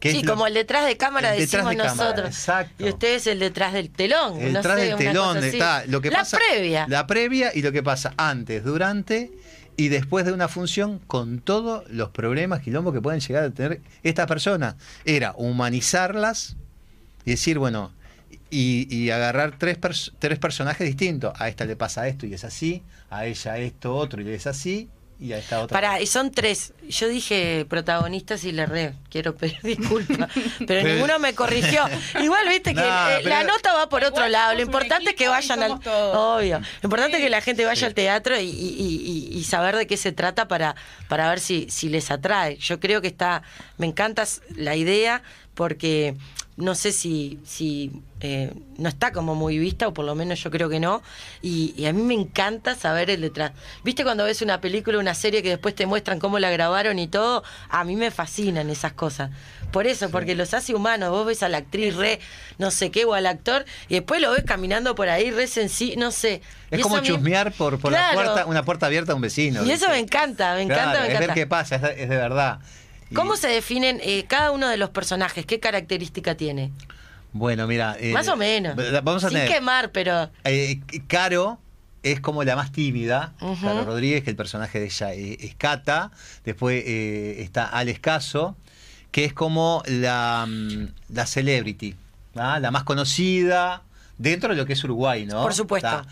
Que 0.00 0.10
Sí, 0.10 0.18
es 0.18 0.24
lo- 0.24 0.32
como 0.32 0.46
el 0.46 0.54
detrás 0.54 0.86
de 0.86 0.96
cámara 0.96 1.32
decimos 1.32 1.70
de 1.70 1.76
cámara, 1.76 1.94
nosotros. 1.94 2.26
exacto. 2.28 2.84
Y 2.84 2.90
ustedes 2.90 3.26
el 3.26 3.38
detrás 3.38 3.72
del 3.72 3.90
telón. 3.90 4.38
el 4.40 4.52
no 4.52 4.58
detrás 4.58 4.78
sé, 4.78 4.86
del 4.86 4.96
telón 4.96 5.42
está 5.42 5.84
lo 5.86 6.00
que 6.00 6.10
la 6.10 6.18
pasa 6.18 6.36
previa. 6.38 6.86
la 6.88 7.06
previa 7.06 7.52
y 7.54 7.62
lo 7.62 7.72
que 7.72 7.82
pasa 7.82 8.12
antes 8.16 8.64
durante 8.64 9.32
y 9.76 9.88
después 9.88 10.24
de 10.26 10.32
una 10.32 10.46
función 10.48 11.00
con 11.06 11.40
todos 11.40 11.82
los 11.90 12.10
problemas 12.10 12.60
quilombos 12.60 12.92
que 12.94 13.00
pueden 13.00 13.20
llegar 13.20 13.44
a 13.44 13.50
tener 13.50 13.80
estas 14.04 14.26
personas 14.28 14.76
era 15.04 15.32
humanizarlas 15.36 16.56
y 17.24 17.30
decir 17.32 17.58
bueno 17.58 17.90
y, 18.54 18.86
y 18.94 19.10
agarrar 19.10 19.58
tres, 19.58 19.80
pers- 19.80 20.12
tres 20.18 20.38
personajes 20.38 20.86
distintos 20.86 21.32
a 21.38 21.48
esta 21.48 21.64
le 21.64 21.76
pasa 21.76 22.06
esto 22.08 22.26
y 22.26 22.34
es 22.34 22.44
así 22.44 22.82
a 23.10 23.26
ella 23.26 23.58
esto 23.58 23.94
otro 23.96 24.20
y 24.22 24.28
es 24.32 24.46
así 24.46 24.88
y 25.20 25.32
a 25.32 25.38
esta 25.38 25.60
otra 25.60 25.74
Pará, 25.80 26.00
y 26.02 26.06
son 26.08 26.32
tres. 26.32 26.72
Yo 26.88 27.08
dije 27.08 27.64
protagonistas 27.68 28.42
y 28.44 28.50
le 28.50 28.62
erré. 28.62 28.94
Quiero 29.10 29.34
pedir 29.36 29.60
disculpas. 29.62 30.28
Pero 30.34 30.66
Pero- 30.66 30.88
ninguno 30.88 31.18
me 31.20 31.34
corrigió. 31.34 31.84
Igual 32.20 32.48
viste 32.48 32.74
que 32.74 32.80
No, 32.80 33.08
eh, 33.10 33.22
la 33.22 33.44
nota 33.44 33.72
va 33.74 33.88
por 33.88 34.02
otro 34.04 34.26
lado. 34.28 34.54
Lo 34.54 34.62
importante 34.62 35.10
es 35.10 35.16
que 35.16 35.28
vayan 35.28 35.62
al. 35.62 35.78
todos. 35.78 36.40
Obvio. 36.42 36.58
Lo 36.58 36.86
importante 36.88 37.16
Sí. 37.16 37.22
es 37.22 37.26
que 37.26 37.30
la 37.30 37.40
gente 37.40 37.64
vaya 37.64 37.78
Sí. 37.78 37.84
al 37.86 37.94
teatro 37.94 38.38
y, 38.38 38.42
y- 38.44 38.48
y- 38.50 39.28
y- 39.32 39.38
y 39.38 39.44
saber 39.44 39.76
de 39.76 39.86
qué 39.86 39.96
se 39.96 40.10
trata 40.10 40.48
para, 40.48 40.74
para 41.08 41.28
ver 41.30 41.38
si, 41.38 41.68
si 41.70 41.88
les 41.88 42.10
atrae. 42.10 42.56
Yo 42.56 42.80
creo 42.80 43.00
que 43.00 43.08
está. 43.08 43.42
Me 43.78 43.86
encanta 43.86 44.24
la 44.56 44.74
idea 44.74 45.22
porque 45.54 46.16
no 46.56 46.74
sé 46.76 46.92
si, 46.92 47.40
si 47.44 47.90
eh, 48.20 48.52
no 48.78 48.88
está 48.88 49.10
como 49.12 49.34
muy 49.34 49.58
vista, 49.58 49.88
o 49.88 49.92
por 49.94 50.04
lo 50.04 50.14
menos 50.14 50.40
yo 50.42 50.50
creo 50.50 50.68
que 50.68 50.78
no, 50.78 51.02
y, 51.42 51.74
y 51.76 51.86
a 51.86 51.92
mí 51.92 52.00
me 52.02 52.14
encanta 52.14 52.74
saber 52.76 53.10
el 53.10 53.20
detrás. 53.22 53.52
¿Viste 53.82 54.04
cuando 54.04 54.24
ves 54.24 54.40
una 54.40 54.60
película, 54.60 54.98
una 54.98 55.14
serie 55.14 55.42
que 55.42 55.48
después 55.50 55.74
te 55.74 55.86
muestran 55.86 56.20
cómo 56.20 56.38
la 56.38 56.50
grabaron 56.50 56.98
y 56.98 57.08
todo? 57.08 57.42
A 57.70 57.82
mí 57.84 57.96
me 57.96 58.10
fascinan 58.12 58.70
esas 58.70 58.92
cosas. 58.92 59.30
Por 59.72 59.88
eso, 59.88 60.10
porque 60.10 60.36
los 60.36 60.54
hace 60.54 60.72
humanos. 60.72 61.10
Vos 61.10 61.26
ves 61.26 61.42
a 61.42 61.48
la 61.48 61.58
actriz 61.58 61.96
re, 61.96 62.20
no 62.58 62.70
sé 62.70 62.92
qué, 62.92 63.04
o 63.04 63.14
al 63.14 63.26
actor, 63.26 63.64
y 63.88 63.94
después 63.94 64.20
lo 64.20 64.30
ves 64.30 64.44
caminando 64.44 64.94
por 64.94 65.08
ahí 65.08 65.32
re 65.32 65.48
sencillo, 65.48 65.96
no 65.98 66.12
sé. 66.12 66.40
Es 66.70 66.80
como 66.82 67.00
chusmear 67.00 67.50
por, 67.52 67.80
por 67.80 67.90
Claro. 67.90 68.16
la 68.20 68.24
puerta, 68.24 68.46
una 68.46 68.64
puerta 68.64 68.86
abierta 68.86 69.10
a 69.10 69.14
un 69.16 69.22
vecino. 69.22 69.64
Y 69.64 69.72
eso 69.72 69.88
me 69.88 69.98
encanta, 69.98 70.54
me 70.54 70.62
encanta, 70.62 71.00
me 71.00 71.06
es 71.08 71.14
encanta. 71.14 71.26
ver 71.26 71.34
qué 71.34 71.46
pasa, 71.48 71.74
es, 71.76 71.82
es 71.82 72.08
de 72.08 72.16
verdad. 72.16 72.60
Y- 73.14 73.16
¿Cómo 73.16 73.36
se 73.36 73.46
definen 73.48 74.00
eh, 74.02 74.24
cada 74.28 74.50
uno 74.50 74.68
de 74.68 74.76
los 74.76 74.90
personajes? 74.90 75.46
¿Qué 75.46 75.60
característica 75.60 76.34
tiene? 76.36 76.72
Bueno, 77.32 77.66
mira. 77.66 77.96
eh, 77.98 78.12
Más 78.12 78.28
o 78.28 78.36
menos. 78.36 78.76
Vamos 79.02 79.24
a 79.24 79.28
Sin 79.28 79.38
tener. 79.38 79.52
quemar, 79.54 79.90
pero. 79.92 80.30
Eh, 80.44 80.80
Caro 81.06 81.58
es 82.02 82.20
como 82.20 82.44
la 82.44 82.54
más 82.56 82.70
tímida, 82.72 83.32
Ujú. 83.40 83.64
Caro 83.64 83.84
Rodríguez, 83.84 84.22
que 84.24 84.30
el 84.30 84.36
personaje 84.36 84.78
de 84.78 84.86
ella 84.86 85.12
es, 85.14 85.54
Cata. 85.56 86.10
Después 86.44 86.82
eh, 86.86 87.36
está 87.42 87.64
Alex 87.66 87.98
Caso, 88.00 88.56
que 89.10 89.24
es 89.24 89.32
como 89.32 89.82
la, 89.86 90.44
mm, 90.48 90.88
la 91.14 91.26
celebrity, 91.26 91.94
¿ah? 92.36 92.58
la 92.60 92.70
más 92.70 92.82
conocida 92.84 93.82
dentro 94.18 94.50
de 94.50 94.56
lo 94.56 94.66
que 94.66 94.74
es 94.74 94.84
Uruguay, 94.84 95.24
¿no? 95.26 95.42
Por 95.42 95.54
supuesto. 95.54 96.02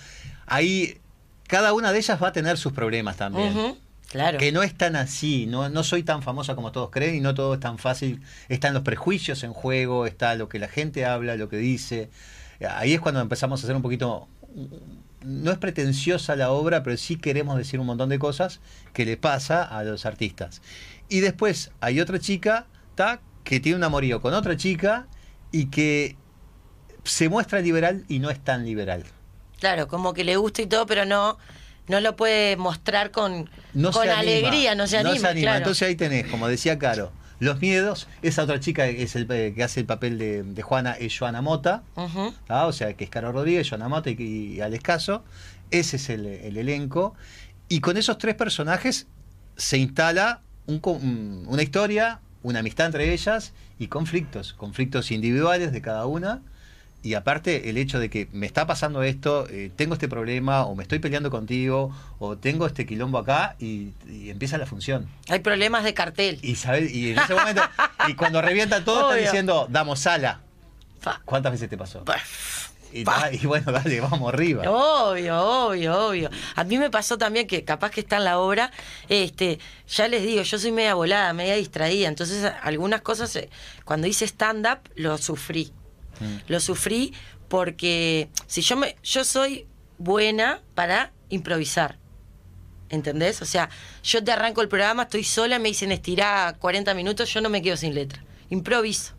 Ahí, 0.46 0.98
cada 1.46 1.72
una 1.72 1.92
de 1.92 1.98
ellas 1.98 2.20
va 2.22 2.28
a 2.28 2.32
tener 2.32 2.56
sus 2.58 2.72
problemas 2.72 3.16
también. 3.16 3.56
Ujú, 3.56 3.78
Claro. 4.12 4.38
Que 4.38 4.52
no 4.52 4.62
es 4.62 4.76
tan 4.76 4.94
así, 4.94 5.46
no, 5.46 5.70
no 5.70 5.82
soy 5.82 6.02
tan 6.02 6.22
famosa 6.22 6.54
como 6.54 6.70
todos 6.70 6.90
creen 6.90 7.14
y 7.14 7.20
no 7.20 7.34
todo 7.34 7.54
es 7.54 7.60
tan 7.60 7.78
fácil. 7.78 8.20
Están 8.50 8.74
los 8.74 8.82
prejuicios 8.82 9.42
en 9.42 9.54
juego, 9.54 10.06
está 10.06 10.34
lo 10.34 10.50
que 10.50 10.58
la 10.58 10.68
gente 10.68 11.06
habla, 11.06 11.34
lo 11.36 11.48
que 11.48 11.56
dice. 11.56 12.10
Ahí 12.68 12.92
es 12.92 13.00
cuando 13.00 13.20
empezamos 13.20 13.60
a 13.60 13.64
hacer 13.64 13.74
un 13.74 13.82
poquito... 13.82 14.28
No 15.24 15.50
es 15.50 15.56
pretenciosa 15.56 16.36
la 16.36 16.50
obra, 16.50 16.82
pero 16.82 16.96
sí 16.96 17.16
queremos 17.16 17.56
decir 17.56 17.80
un 17.80 17.86
montón 17.86 18.10
de 18.10 18.18
cosas 18.18 18.60
que 18.92 19.06
le 19.06 19.16
pasa 19.16 19.62
a 19.62 19.82
los 19.82 20.04
artistas. 20.04 20.60
Y 21.08 21.20
después 21.20 21.70
hay 21.80 22.00
otra 22.00 22.18
chica 22.18 22.66
ta, 22.94 23.20
que 23.44 23.60
tiene 23.60 23.76
un 23.76 23.84
amorío 23.84 24.20
con 24.20 24.34
otra 24.34 24.56
chica 24.56 25.06
y 25.52 25.66
que 25.66 26.16
se 27.04 27.28
muestra 27.28 27.60
liberal 27.60 28.04
y 28.08 28.18
no 28.18 28.30
es 28.30 28.40
tan 28.40 28.64
liberal. 28.64 29.04
Claro, 29.58 29.88
como 29.88 30.12
que 30.12 30.24
le 30.24 30.36
gusta 30.36 30.62
y 30.62 30.66
todo, 30.66 30.86
pero 30.86 31.04
no, 31.04 31.38
no 31.88 32.00
lo 32.00 32.16
puede 32.16 32.56
mostrar 32.56 33.10
con, 33.10 33.50
no 33.74 33.90
con 33.90 34.04
se 34.04 34.10
anima, 34.10 34.20
alegría, 34.20 34.74
no 34.74 34.86
se 34.86 34.98
anima. 34.98 35.32
claro. 35.32 35.58
Entonces 35.58 35.88
ahí 35.88 35.96
tenés, 35.96 36.26
como 36.26 36.48
decía 36.48 36.78
Caro, 36.78 37.12
los 37.40 37.60
miedos. 37.60 38.06
Esa 38.22 38.44
otra 38.44 38.60
chica 38.60 38.86
es 38.86 39.16
el, 39.16 39.26
eh, 39.30 39.52
que 39.54 39.64
hace 39.64 39.80
el 39.80 39.86
papel 39.86 40.16
de, 40.18 40.42
de 40.44 40.62
Juana 40.62 40.92
es 40.92 41.18
Joana 41.18 41.42
Mota. 41.42 41.82
¿ah? 42.48 42.66
o 42.66 42.72
sea, 42.72 42.94
que 42.94 43.04
es 43.04 43.10
Caro 43.10 43.32
Rodríguez, 43.32 43.68
Joana 43.68 43.88
Mota 43.88 44.10
y, 44.10 44.14
y 44.56 44.60
Alex 44.60 44.82
Caso. 44.82 45.24
Ese 45.70 45.96
es 45.96 46.08
el, 46.08 46.26
el 46.26 46.56
elenco. 46.56 47.14
Y 47.68 47.80
con 47.80 47.96
esos 47.96 48.18
tres 48.18 48.34
personajes 48.36 49.06
se 49.56 49.78
instala 49.78 50.40
un- 50.66 51.44
una 51.48 51.62
historia, 51.62 52.20
una 52.42 52.60
amistad 52.60 52.86
entre 52.86 53.12
ellas 53.12 53.52
y 53.78 53.88
conflictos, 53.88 54.52
conflictos 54.52 55.10
individuales 55.10 55.72
de 55.72 55.82
cada 55.82 56.06
una. 56.06 56.42
Y 57.02 57.14
aparte 57.14 57.68
el 57.68 57.78
hecho 57.78 57.98
de 57.98 58.08
que 58.10 58.28
me 58.32 58.46
está 58.46 58.66
pasando 58.66 59.02
esto, 59.02 59.46
eh, 59.50 59.70
tengo 59.74 59.94
este 59.94 60.08
problema, 60.08 60.64
o 60.64 60.74
me 60.74 60.82
estoy 60.84 61.00
peleando 61.00 61.30
contigo, 61.30 61.94
o 62.18 62.36
tengo 62.36 62.66
este 62.66 62.86
quilombo 62.86 63.18
acá, 63.18 63.56
y, 63.58 63.92
y 64.08 64.30
empieza 64.30 64.56
la 64.58 64.66
función. 64.66 65.08
Hay 65.28 65.40
problemas 65.40 65.84
de 65.84 65.94
cartel. 65.94 66.38
Y, 66.42 66.54
¿sabes? 66.54 66.92
y 66.92 67.10
en 67.10 67.18
ese 67.18 67.34
momento, 67.34 67.62
y 68.08 68.14
cuando 68.14 68.40
revienta 68.40 68.84
todo, 68.84 69.06
Obvio. 69.06 69.16
están 69.16 69.24
diciendo, 69.24 69.66
damos 69.68 69.98
sala. 69.98 70.40
Fa. 71.00 71.20
¿Cuántas 71.24 71.52
veces 71.52 71.68
te 71.68 71.76
pasó? 71.76 72.04
Y 72.92 73.46
bueno, 73.46 73.72
dale, 73.72 74.00
vamos 74.00 74.32
arriba. 74.32 74.70
Obvio, 74.70 75.40
obvio, 75.40 76.08
obvio. 76.08 76.30
A 76.54 76.64
mí 76.64 76.78
me 76.78 76.90
pasó 76.90 77.16
también 77.16 77.46
que 77.46 77.64
capaz 77.64 77.90
que 77.90 78.00
está 78.00 78.18
en 78.18 78.24
la 78.24 78.38
obra, 78.38 78.70
este, 79.08 79.58
ya 79.88 80.08
les 80.08 80.22
digo, 80.22 80.42
yo 80.42 80.58
soy 80.58 80.72
media 80.72 80.94
volada, 80.94 81.32
media 81.32 81.54
distraída, 81.54 82.08
entonces 82.08 82.52
algunas 82.62 83.00
cosas, 83.00 83.34
eh, 83.36 83.48
cuando 83.84 84.06
hice 84.06 84.26
stand-up, 84.26 84.80
lo 84.94 85.16
sufrí. 85.18 85.72
Mm. 86.20 86.36
Lo 86.48 86.60
sufrí 86.60 87.12
porque 87.48 88.28
si 88.46 88.62
yo 88.62 88.76
me, 88.76 88.96
yo 89.02 89.24
soy 89.24 89.66
buena 89.98 90.60
para 90.74 91.12
improvisar. 91.28 91.98
¿Entendés? 92.88 93.40
O 93.40 93.46
sea, 93.46 93.70
yo 94.02 94.22
te 94.22 94.32
arranco 94.32 94.60
el 94.60 94.68
programa, 94.68 95.04
estoy 95.04 95.24
sola, 95.24 95.58
me 95.58 95.68
dicen 95.68 95.92
estirar 95.92 96.58
40 96.58 96.92
minutos, 96.94 97.32
yo 97.32 97.40
no 97.40 97.48
me 97.48 97.62
quedo 97.62 97.76
sin 97.76 97.94
letra. 97.94 98.22
Improviso. 98.50 99.14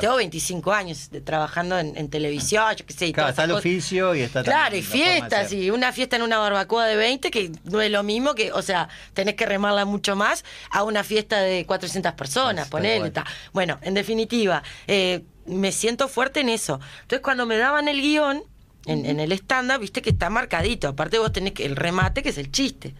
Tengo 0.00 0.16
25 0.16 0.72
años 0.72 1.10
de- 1.10 1.20
trabajando 1.20 1.78
en, 1.78 1.94
en 1.96 2.08
televisión, 2.08 2.74
yo 2.74 2.86
qué 2.86 2.92
sé. 2.94 3.06
y 3.08 3.12
Claro, 3.12 3.28
está 3.30 3.44
el 3.44 3.50
oficio 3.52 4.14
y 4.14 4.22
está 4.22 4.42
Claro, 4.42 4.74
y 4.76 4.80
fiestas, 4.82 5.52
y 5.52 5.70
una 5.70 5.92
fiesta 5.92 6.16
en 6.16 6.22
una 6.22 6.38
barbacoa 6.38 6.86
de 6.86 6.96
20, 6.96 7.30
que 7.30 7.52
no 7.64 7.82
es 7.82 7.90
lo 7.90 8.02
mismo 8.02 8.34
que, 8.34 8.50
o 8.52 8.62
sea, 8.62 8.88
tenés 9.12 9.34
que 9.34 9.44
remarla 9.44 9.84
mucho 9.84 10.16
más 10.16 10.42
a 10.70 10.84
una 10.84 11.04
fiesta 11.04 11.40
de 11.42 11.66
400 11.66 12.14
personas, 12.14 12.68
ponele. 12.68 13.10
ta. 13.10 13.26
Bueno, 13.52 13.78
en 13.82 13.92
definitiva, 13.92 14.62
eh, 14.86 15.22
me 15.46 15.72
siento 15.72 16.08
fuerte 16.08 16.40
en 16.40 16.48
eso. 16.48 16.80
Entonces, 17.02 17.20
cuando 17.20 17.46
me 17.46 17.56
daban 17.56 17.88
el 17.88 18.00
guion, 18.00 18.42
en, 18.86 19.06
en 19.06 19.20
el 19.20 19.32
stand-up, 19.32 19.80
viste 19.80 20.02
que 20.02 20.10
está 20.10 20.30
marcadito. 20.30 20.88
Aparte, 20.88 21.18
vos 21.18 21.32
tenés 21.32 21.54
el 21.60 21.76
remate, 21.76 22.22
que 22.22 22.30
es 22.30 22.38
el 22.38 22.50
chiste. 22.50 22.94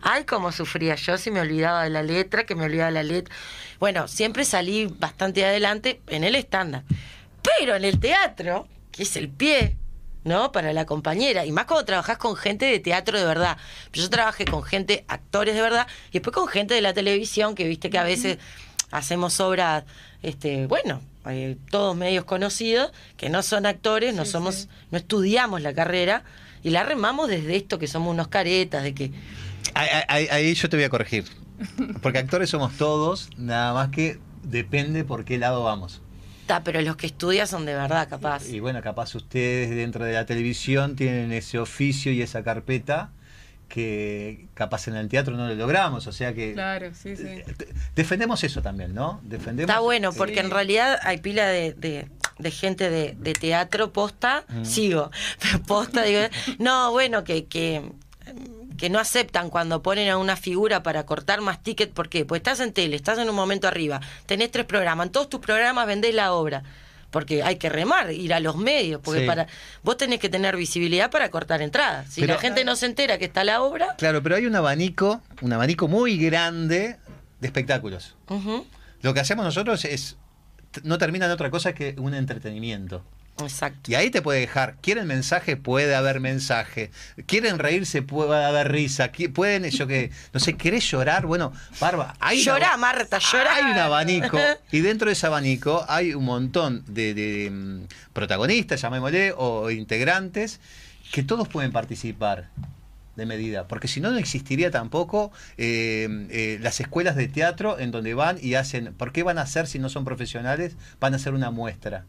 Ay, 0.00 0.24
cómo 0.24 0.52
sufría 0.52 0.94
yo 0.94 1.18
si 1.18 1.30
me 1.30 1.40
olvidaba 1.40 1.84
de 1.84 1.90
la 1.90 2.02
letra, 2.02 2.44
que 2.44 2.54
me 2.54 2.64
olvidaba 2.64 2.88
de 2.88 2.94
la 2.94 3.02
letra. 3.02 3.34
Bueno, 3.78 4.08
siempre 4.08 4.44
salí 4.44 4.86
bastante 4.86 5.44
adelante 5.44 6.00
en 6.08 6.24
el 6.24 6.34
stand-up. 6.36 6.82
Pero 7.42 7.76
en 7.76 7.84
el 7.84 7.98
teatro, 7.98 8.68
que 8.92 9.02
es 9.04 9.16
el 9.16 9.28
pie, 9.28 9.76
¿no? 10.24 10.52
Para 10.52 10.72
la 10.72 10.86
compañera. 10.86 11.44
Y 11.44 11.52
más 11.52 11.64
cuando 11.64 11.84
trabajás 11.84 12.18
con 12.18 12.36
gente 12.36 12.66
de 12.66 12.78
teatro 12.78 13.18
de 13.18 13.24
verdad. 13.24 13.56
Yo 13.92 14.08
trabajé 14.10 14.44
con 14.44 14.62
gente, 14.62 15.04
actores 15.08 15.54
de 15.54 15.62
verdad, 15.62 15.86
y 16.10 16.14
después 16.14 16.34
con 16.34 16.48
gente 16.48 16.74
de 16.74 16.80
la 16.80 16.92
televisión, 16.92 17.54
que 17.54 17.66
viste 17.66 17.90
que 17.90 17.98
a 17.98 18.04
veces 18.04 18.38
hacemos 18.90 19.40
obras, 19.40 19.84
este, 20.22 20.66
bueno, 20.66 21.00
eh, 21.26 21.56
todos 21.70 21.96
medios 21.96 22.24
conocidos, 22.24 22.90
que 23.16 23.28
no 23.28 23.42
son 23.42 23.66
actores, 23.66 24.14
no 24.14 24.24
Sí, 24.24 24.32
somos, 24.32 24.54
sí. 24.54 24.68
no 24.90 24.98
estudiamos 24.98 25.60
la 25.62 25.72
carrera, 25.74 26.22
y 26.62 26.70
la 26.70 26.82
remamos 26.82 27.28
desde 27.28 27.56
esto, 27.56 27.78
que 27.78 27.86
somos 27.86 28.12
unos 28.12 28.28
caretas, 28.28 28.82
de 28.82 28.94
que 28.94 29.12
Ahí, 29.74 29.88
ahí- 30.08 30.28
ahí 30.30 30.54
yo 30.54 30.68
te 30.68 30.76
voy 30.76 30.84
a 30.84 30.88
corregir. 30.90 31.24
Porque 32.02 32.18
actores 32.18 32.50
somos 32.50 32.72
todos, 32.76 33.30
nada 33.36 33.74
más 33.74 33.90
que 33.90 34.18
depende 34.42 35.04
por 35.04 35.24
qué 35.24 35.38
lado 35.38 35.62
vamos. 35.64 36.00
está, 36.40 36.64
pero 36.64 36.80
los 36.80 36.96
que 36.96 37.06
estudian 37.06 37.46
son 37.46 37.66
de 37.66 37.74
verdad, 37.74 38.08
capaz. 38.08 38.48
Y 38.48 38.60
bueno, 38.60 38.80
capaz 38.80 39.14
ustedes 39.14 39.68
dentro 39.70 40.04
de 40.06 40.14
la 40.14 40.24
televisión 40.24 40.96
tienen 40.96 41.30
ese 41.32 41.58
oficio 41.58 42.10
y 42.12 42.22
esa 42.22 42.42
carpeta 42.42 43.10
que 43.68 44.46
capaz 44.54 44.88
en 44.88 44.96
el 44.96 45.08
teatro 45.08 45.36
no 45.36 45.46
lo 45.46 45.54
logramos. 45.54 46.06
O 46.06 46.12
sea 46.12 46.32
que 46.34 46.54
Claro, 46.54 46.90
sí, 46.94 47.16
sí. 47.16 47.22
eh, 47.26 47.44
defendemos 47.94 48.42
eso 48.44 48.62
también, 48.62 48.94
¿no? 48.94 49.20
Defendemos. 49.24 49.68
Está 49.70 49.80
bueno, 49.80 50.12
porque 50.12 50.34
Sí. 50.34 50.40
en 50.40 50.50
realidad 50.50 50.98
hay 51.02 51.18
pila 51.18 51.46
de, 51.46 51.74
de- 51.74 52.08
de 52.38 52.50
gente 52.52 52.88
de, 52.88 53.14
de 53.18 53.32
teatro 53.32 53.92
posta, 53.92 54.44
sigo, 54.62 55.10
pero 55.42 55.60
posta, 55.66 56.02
digo, 56.02 56.20
no, 56.58 56.92
bueno, 56.92 57.24
que, 57.24 57.46
que, 57.46 57.90
que 58.76 58.90
no 58.90 59.00
aceptan 59.00 59.50
cuando 59.50 59.82
ponen 59.82 60.08
a 60.08 60.16
una 60.18 60.36
figura 60.36 60.84
para 60.84 61.04
cortar 61.04 61.40
más 61.40 61.60
ticket, 61.64 61.92
¿por 61.92 62.08
qué? 62.08 62.24
Pues 62.24 62.38
estás 62.38 62.60
en 62.60 62.72
tele, 62.72 62.94
estás 62.94 63.18
en 63.18 63.28
un 63.28 63.34
momento 63.34 63.66
arriba, 63.66 64.00
tenés 64.26 64.52
tres 64.52 64.66
programas, 64.66 65.06
en 65.06 65.12
todos 65.12 65.28
tus 65.28 65.40
programas 65.40 65.86
vendés 65.88 66.14
la 66.14 66.32
obra. 66.32 66.62
Porque 67.10 67.42
hay 67.42 67.56
que 67.56 67.68
remar, 67.70 68.12
ir 68.12 68.34
a 68.34 68.40
los 68.40 68.56
medios, 68.56 69.00
porque 69.02 69.20
Sí. 69.20 69.26
para 69.26 69.46
vos 69.82 69.96
tenés 69.96 70.20
que 70.20 70.28
tener 70.28 70.56
visibilidad 70.56 71.10
para 71.10 71.30
cortar 71.30 71.62
entradas. 71.62 72.12
Si 72.12 72.20
Pero- 72.20 72.34
la 72.34 72.40
gente 72.40 72.64
no 72.64 72.76
se 72.76 72.84
entera 72.86 73.16
que 73.18 73.24
está 73.24 73.44
la 73.44 73.62
obra, 73.62 73.94
Claro, 73.96 74.22
pero 74.22 74.36
hay 74.36 74.44
un 74.46 74.54
abanico, 74.54 75.22
un 75.40 75.52
abanico 75.52 75.88
muy 75.88 76.18
grande 76.18 76.98
de 77.40 77.46
espectáculos. 77.46 78.14
Lo 79.00 79.14
que 79.14 79.20
hacemos 79.20 79.44
nosotros 79.44 79.84
es 79.86 80.16
no 80.82 80.98
termina 80.98 81.24
en 81.26 81.32
otra 81.32 81.50
cosa 81.50 81.72
que 81.74 81.94
un 81.98 82.12
entretenimiento. 82.14 83.02
Exacto. 83.42 83.90
Y 83.90 83.94
ahí 83.94 84.10
te 84.10 84.22
puede 84.22 84.40
dejar. 84.40 84.76
¿Quieren 84.80 85.06
mensaje? 85.06 85.56
Puede 85.56 85.94
haber 85.94 86.20
mensaje. 86.20 86.90
¿Quieren 87.26 87.58
reírse? 87.58 88.02
Puede 88.02 88.44
haber 88.44 88.70
risa. 88.72 89.10
¿Pueden, 89.34 89.64
yo 89.70 89.86
que, 89.86 90.10
no 90.32 90.40
sé, 90.40 90.56
querés 90.56 90.88
llorar? 90.90 91.26
Bueno, 91.26 91.52
Barba, 91.80 92.14
hay 92.20 92.42
una- 92.42 92.44
Llorá, 92.44 92.76
Marta, 92.76 93.18
llorá. 93.18 93.54
Hay 93.54 93.64
un 93.72 93.78
abanico. 93.78 94.38
Y 94.72 94.80
dentro 94.80 95.06
de 95.06 95.12
ese 95.14 95.26
abanico 95.26 95.84
hay 95.88 96.14
un 96.14 96.24
montón 96.24 96.84
de, 96.86 97.14
de, 97.14 97.50
mm, 97.50 97.86
protagonistas, 98.12 98.80
llamémosle, 98.82 99.32
o 99.36 99.70
integrantes, 99.70 100.60
que 101.12 101.22
todos 101.22 101.48
pueden 101.48 101.72
participar 101.72 102.48
de 103.16 103.26
medida, 103.26 103.66
porque 103.66 103.88
si 103.88 104.00
no, 104.00 104.10
no 104.12 104.18
existiría 104.18 104.70
tampoco 104.70 105.32
eh, 105.56 106.06
eh, 106.30 106.58
las 106.62 106.78
escuelas 106.78 107.16
de 107.16 107.26
teatro 107.26 107.78
en 107.80 107.90
donde 107.90 108.14
van 108.14 108.38
y 108.40 108.54
hacen, 108.54 108.94
¿por 108.94 109.10
qué 109.12 109.24
van 109.24 109.38
a 109.38 109.42
hacer 109.42 109.66
si 109.66 109.80
no 109.80 109.88
son 109.88 110.04
profesionales? 110.04 110.76
Van 111.00 111.14
a 111.14 111.16
hacer 111.16 111.34
una 111.34 111.50
muestra 111.50 112.04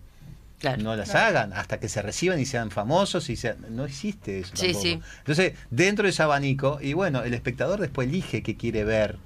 Claro. 0.59 0.83
no 0.83 0.95
las 0.95 1.15
hagan 1.15 1.53
hasta 1.53 1.79
que 1.79 1.87
se 1.87 2.01
reciban 2.01 2.39
y 2.39 2.45
sean 2.45 2.69
famosos 2.69 3.29
y 3.29 3.37
sean, 3.37 3.57
no 3.69 3.85
existe 3.85 4.39
eso 4.39 4.51
sí. 4.55 4.99
entonces 5.19 5.53
dentro 5.69 6.03
de 6.03 6.09
ese 6.09 6.21
abanico 6.21 6.79
y 6.81 6.93
bueno 6.93 7.23
el 7.23 7.33
espectador 7.33 7.79
después 7.79 8.09
elige 8.09 8.43
qué 8.43 8.57
quiere 8.57 8.83
ver 8.83 9.17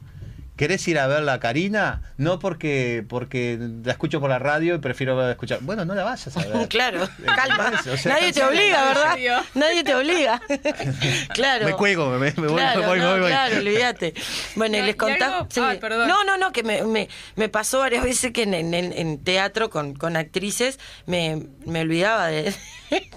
¿Querés 0.55 0.87
ir 0.87 0.99
a 0.99 1.07
ver 1.07 1.23
la 1.23 1.39
Karina? 1.39 2.13
No 2.17 2.37
porque 2.37 3.03
porque 3.09 3.57
la 3.83 3.91
escucho 3.91 4.19
por 4.19 4.29
la 4.29 4.37
radio 4.37 4.75
y 4.75 4.77
prefiero 4.77 5.27
escuchar. 5.29 5.59
Bueno, 5.61 5.83
no 5.83 5.95
la 5.95 6.03
vayas 6.03 6.37
a 6.37 6.39
ver. 6.47 6.67
Claro, 6.69 7.09
calma. 7.25 7.71
O 7.91 7.97
sea, 7.97 8.13
Nadie 8.13 8.31
te 8.33 8.43
obliga, 8.43 8.81
¿en 8.81 8.87
¿verdad? 8.93 9.43
Nadie 9.55 9.83
te 9.83 9.95
obliga. 9.95 10.41
claro. 11.33 11.65
Me 11.65 11.73
cuelgo, 11.73 12.07
me, 12.11 12.17
me 12.19 12.31
voy, 12.47 12.53
Claro, 12.57 12.81
me 12.81 12.85
voy, 12.87 12.97
me 12.99 13.03
no, 13.03 13.09
voy, 13.09 13.15
me 13.15 13.21
voy. 13.23 13.31
claro, 13.31 13.57
olvídate. 13.57 14.13
Bueno, 14.55 14.77
y 14.77 14.79
Y- 14.81 14.83
les 14.83 14.95
contaba. 14.95 15.47
ah. 15.57 15.77
No, 16.07 16.23
no, 16.23 16.37
no, 16.37 16.51
que 16.51 16.61
me, 16.63 16.83
me, 16.83 17.09
me 17.35 17.49
pasó 17.49 17.79
varias 17.79 18.03
veces 18.03 18.31
que 18.31 18.43
en, 18.43 18.53
en- 18.53 18.73
en 18.93 19.23
teatro 19.23 19.69
con, 19.71 19.95
con 19.95 20.15
actrices 20.15 20.79
me, 21.07 21.47
me 21.65 21.81
olvidaba 21.81 22.27
de- 22.27 22.53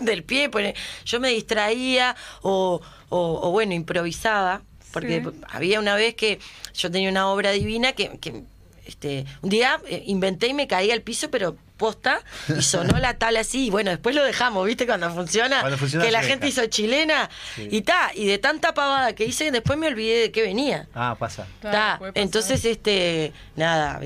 del 0.01 0.25
pie, 0.25 0.49
pone- 0.49 0.75
yo 1.05 1.21
me 1.21 1.29
distraía 1.29 2.17
o, 2.43 2.81
o- 3.11 3.41
o, 3.43 3.51
bueno, 3.51 3.75
improvisaba, 3.75 4.63
porque 4.97 5.21
Sí. 5.23 5.41
había 5.51 5.79
una 5.79 5.95
vez 5.95 6.15
que 6.15 6.39
yo 6.75 6.91
tenía 6.91 7.11
una 7.11 7.29
obra 7.29 7.51
divina 7.51 7.93
que, 7.93 8.17
que 8.19 8.45
este, 8.87 9.27
un 9.43 9.51
día 9.51 9.79
eh, 9.89 10.03
inventé 10.07 10.47
y 10.47 10.55
me 10.55 10.67
caí 10.67 10.91
al 10.91 11.03
piso, 11.03 11.31
pero 11.31 11.55
posta, 11.77 12.21
y 12.49 12.63
sonó 12.63 12.99
la 12.99 13.15
tabla 13.19 13.41
así, 13.41 13.67
y 13.67 13.71
bueno, 13.71 13.91
después 13.91 14.15
lo 14.15 14.25
dejamos, 14.25 14.67
¿viste? 14.67 14.87
Cuando 14.87 15.11
funciona, 15.13 15.61
Cuando 15.61 15.79
funciona 15.79 16.05
que 16.05 16.11
la 16.11 16.23
gente 16.23 16.47
deja. 16.47 16.61
hizo 16.63 16.67
chilena, 16.71 17.29
Sí. 17.55 17.69
y 17.71 17.83
ta, 17.83 18.11
y 18.15 18.27
de 18.27 18.39
tanta 18.39 18.75
pavada 18.75 19.15
que 19.15 19.25
hice, 19.25 19.51
después 19.51 19.79
me 19.79 19.87
olvidé 19.89 20.21
de 20.23 20.33
qué 20.33 20.43
venía. 20.43 20.89
Ah, 20.95 21.17
pasa. 21.19 21.47
Ta, 21.61 22.01
entonces, 22.15 22.65
este, 22.65 23.33
nada, 23.57 24.01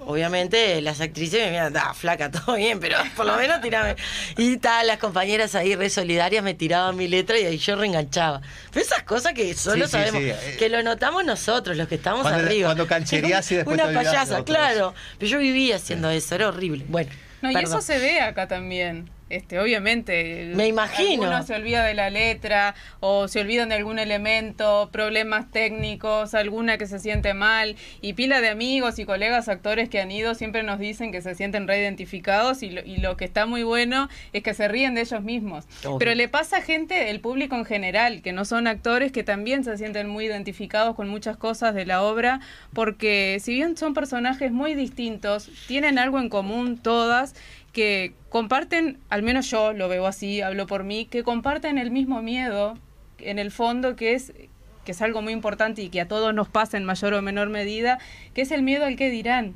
obviamente 0.00 0.80
las 0.80 1.00
actrices 1.00 1.40
me 1.44 1.50
miran, 1.50 1.72
"Da, 1.72 1.94
flaca, 1.94 2.30
todo 2.30 2.56
bien, 2.56 2.78
pero 2.80 2.98
por 3.16 3.26
lo 3.26 3.36
menos 3.36 3.60
tirame. 3.60 3.96
Y 4.36 4.56
tal, 4.58 4.86
las 4.86 4.98
compañeras 4.98 5.54
ahí 5.54 5.74
re 5.74 5.90
solidarias 5.90 6.42
me 6.44 6.54
tiraban 6.54 6.96
mi 6.96 7.08
letra 7.08 7.38
y 7.38 7.44
ahí 7.44 7.58
yo 7.58 7.76
reenganchaba. 7.76 8.40
Pero 8.72 8.84
esas 8.84 9.02
cosas 9.02 9.32
que 9.32 9.54
solo 9.54 9.86
Sí, 9.86 9.92
sabemos, 9.92 10.22
sí, 10.22 10.30
eh. 10.30 10.56
que 10.58 10.68
lo 10.68 10.82
notamos 10.82 11.24
nosotros, 11.24 11.76
los 11.76 11.88
que 11.88 11.96
estamos 11.96 12.22
Cuando- 12.22 12.44
arriba. 12.44 12.68
cuando 12.68 12.86
canchereás 12.86 13.50
y 13.52 13.54
después 13.56 13.74
Una 13.74 13.88
te 13.88 13.94
payasa, 13.94 14.44
claro. 14.44 14.94
Pero 15.18 15.30
yo 15.30 15.38
vivía 15.38 15.76
haciendo 15.76 16.10
eso, 16.10 16.34
era 16.34 16.48
horrible. 16.48 16.84
Bueno. 16.88 17.05
No, 17.42 17.50
y 17.50 17.56
eso 17.56 17.80
se 17.80 17.98
ve 17.98 18.20
acá 18.20 18.46
también. 18.48 19.10
Este, 19.28 19.58
obviamente. 19.58 20.52
Me 20.54 20.68
imagino. 20.68 21.24
Uno 21.24 21.42
se 21.42 21.54
olvida 21.54 21.84
de 21.84 21.94
la 21.94 22.10
letra 22.10 22.74
o 23.00 23.26
se 23.26 23.40
olvidan 23.40 23.70
de 23.70 23.74
algún 23.74 23.98
elemento, 23.98 24.88
problemas 24.92 25.50
técnicos, 25.50 26.34
alguna 26.34 26.78
que 26.78 26.86
se 26.86 27.00
siente 27.00 27.34
mal. 27.34 27.76
Y 28.00 28.12
pila 28.12 28.40
de 28.40 28.48
amigos 28.48 28.98
y 28.98 29.04
colegas 29.04 29.48
actores 29.48 29.88
que 29.88 30.00
han 30.00 30.10
ido 30.10 30.34
siempre 30.34 30.62
nos 30.62 30.78
dicen 30.78 31.10
que 31.10 31.22
se 31.22 31.34
sienten 31.34 31.66
reidentificados 31.66 32.62
y 32.62 32.70
lo, 32.70 32.84
y 32.84 32.98
lo 32.98 33.16
que 33.16 33.24
está 33.24 33.46
muy 33.46 33.64
bueno 33.64 34.08
es 34.32 34.44
que 34.44 34.54
se 34.54 34.68
ríen 34.68 34.94
de 34.94 35.00
ellos 35.00 35.22
mismos. 35.22 35.64
Obvio. 35.84 35.98
Pero 35.98 36.14
le 36.14 36.28
pasa 36.28 36.58
a 36.58 36.62
gente, 36.62 37.10
el 37.10 37.20
público 37.20 37.56
en 37.56 37.64
general, 37.64 38.22
que 38.22 38.32
no 38.32 38.44
son 38.44 38.68
actores, 38.68 39.10
que 39.10 39.24
también 39.24 39.64
se 39.64 39.76
sienten 39.76 40.08
muy 40.08 40.26
identificados 40.26 40.94
con 40.94 41.08
muchas 41.08 41.36
cosas 41.36 41.74
de 41.74 41.84
la 41.84 42.02
obra, 42.02 42.40
porque 42.72 43.38
si 43.40 43.54
bien 43.54 43.76
son 43.76 43.92
personajes 43.92 44.52
muy 44.52 44.74
distintos, 44.74 45.50
tienen 45.66 45.98
algo 45.98 46.20
en 46.20 46.28
común 46.28 46.78
todas 46.78 47.34
que 47.76 48.14
comparten, 48.30 48.98
al 49.10 49.22
menos 49.22 49.50
yo 49.50 49.74
lo 49.74 49.86
veo 49.90 50.06
así, 50.06 50.40
hablo 50.40 50.66
por 50.66 50.82
mí, 50.82 51.04
que 51.04 51.22
comparten 51.22 51.76
el 51.76 51.90
mismo 51.90 52.22
miedo 52.22 52.78
en 53.18 53.38
el 53.38 53.50
fondo 53.50 53.96
que 53.96 54.14
es 54.14 54.32
que 54.86 54.92
es 54.92 55.02
algo 55.02 55.20
muy 55.20 55.34
importante 55.34 55.82
y 55.82 55.90
que 55.90 56.00
a 56.00 56.08
todos 56.08 56.32
nos 56.32 56.48
pasa 56.48 56.78
en 56.78 56.86
mayor 56.86 57.12
o 57.12 57.20
menor 57.20 57.50
medida, 57.50 57.98
que 58.32 58.40
es 58.40 58.50
el 58.50 58.62
miedo 58.62 58.86
al 58.86 58.96
que 58.96 59.10
dirán, 59.10 59.54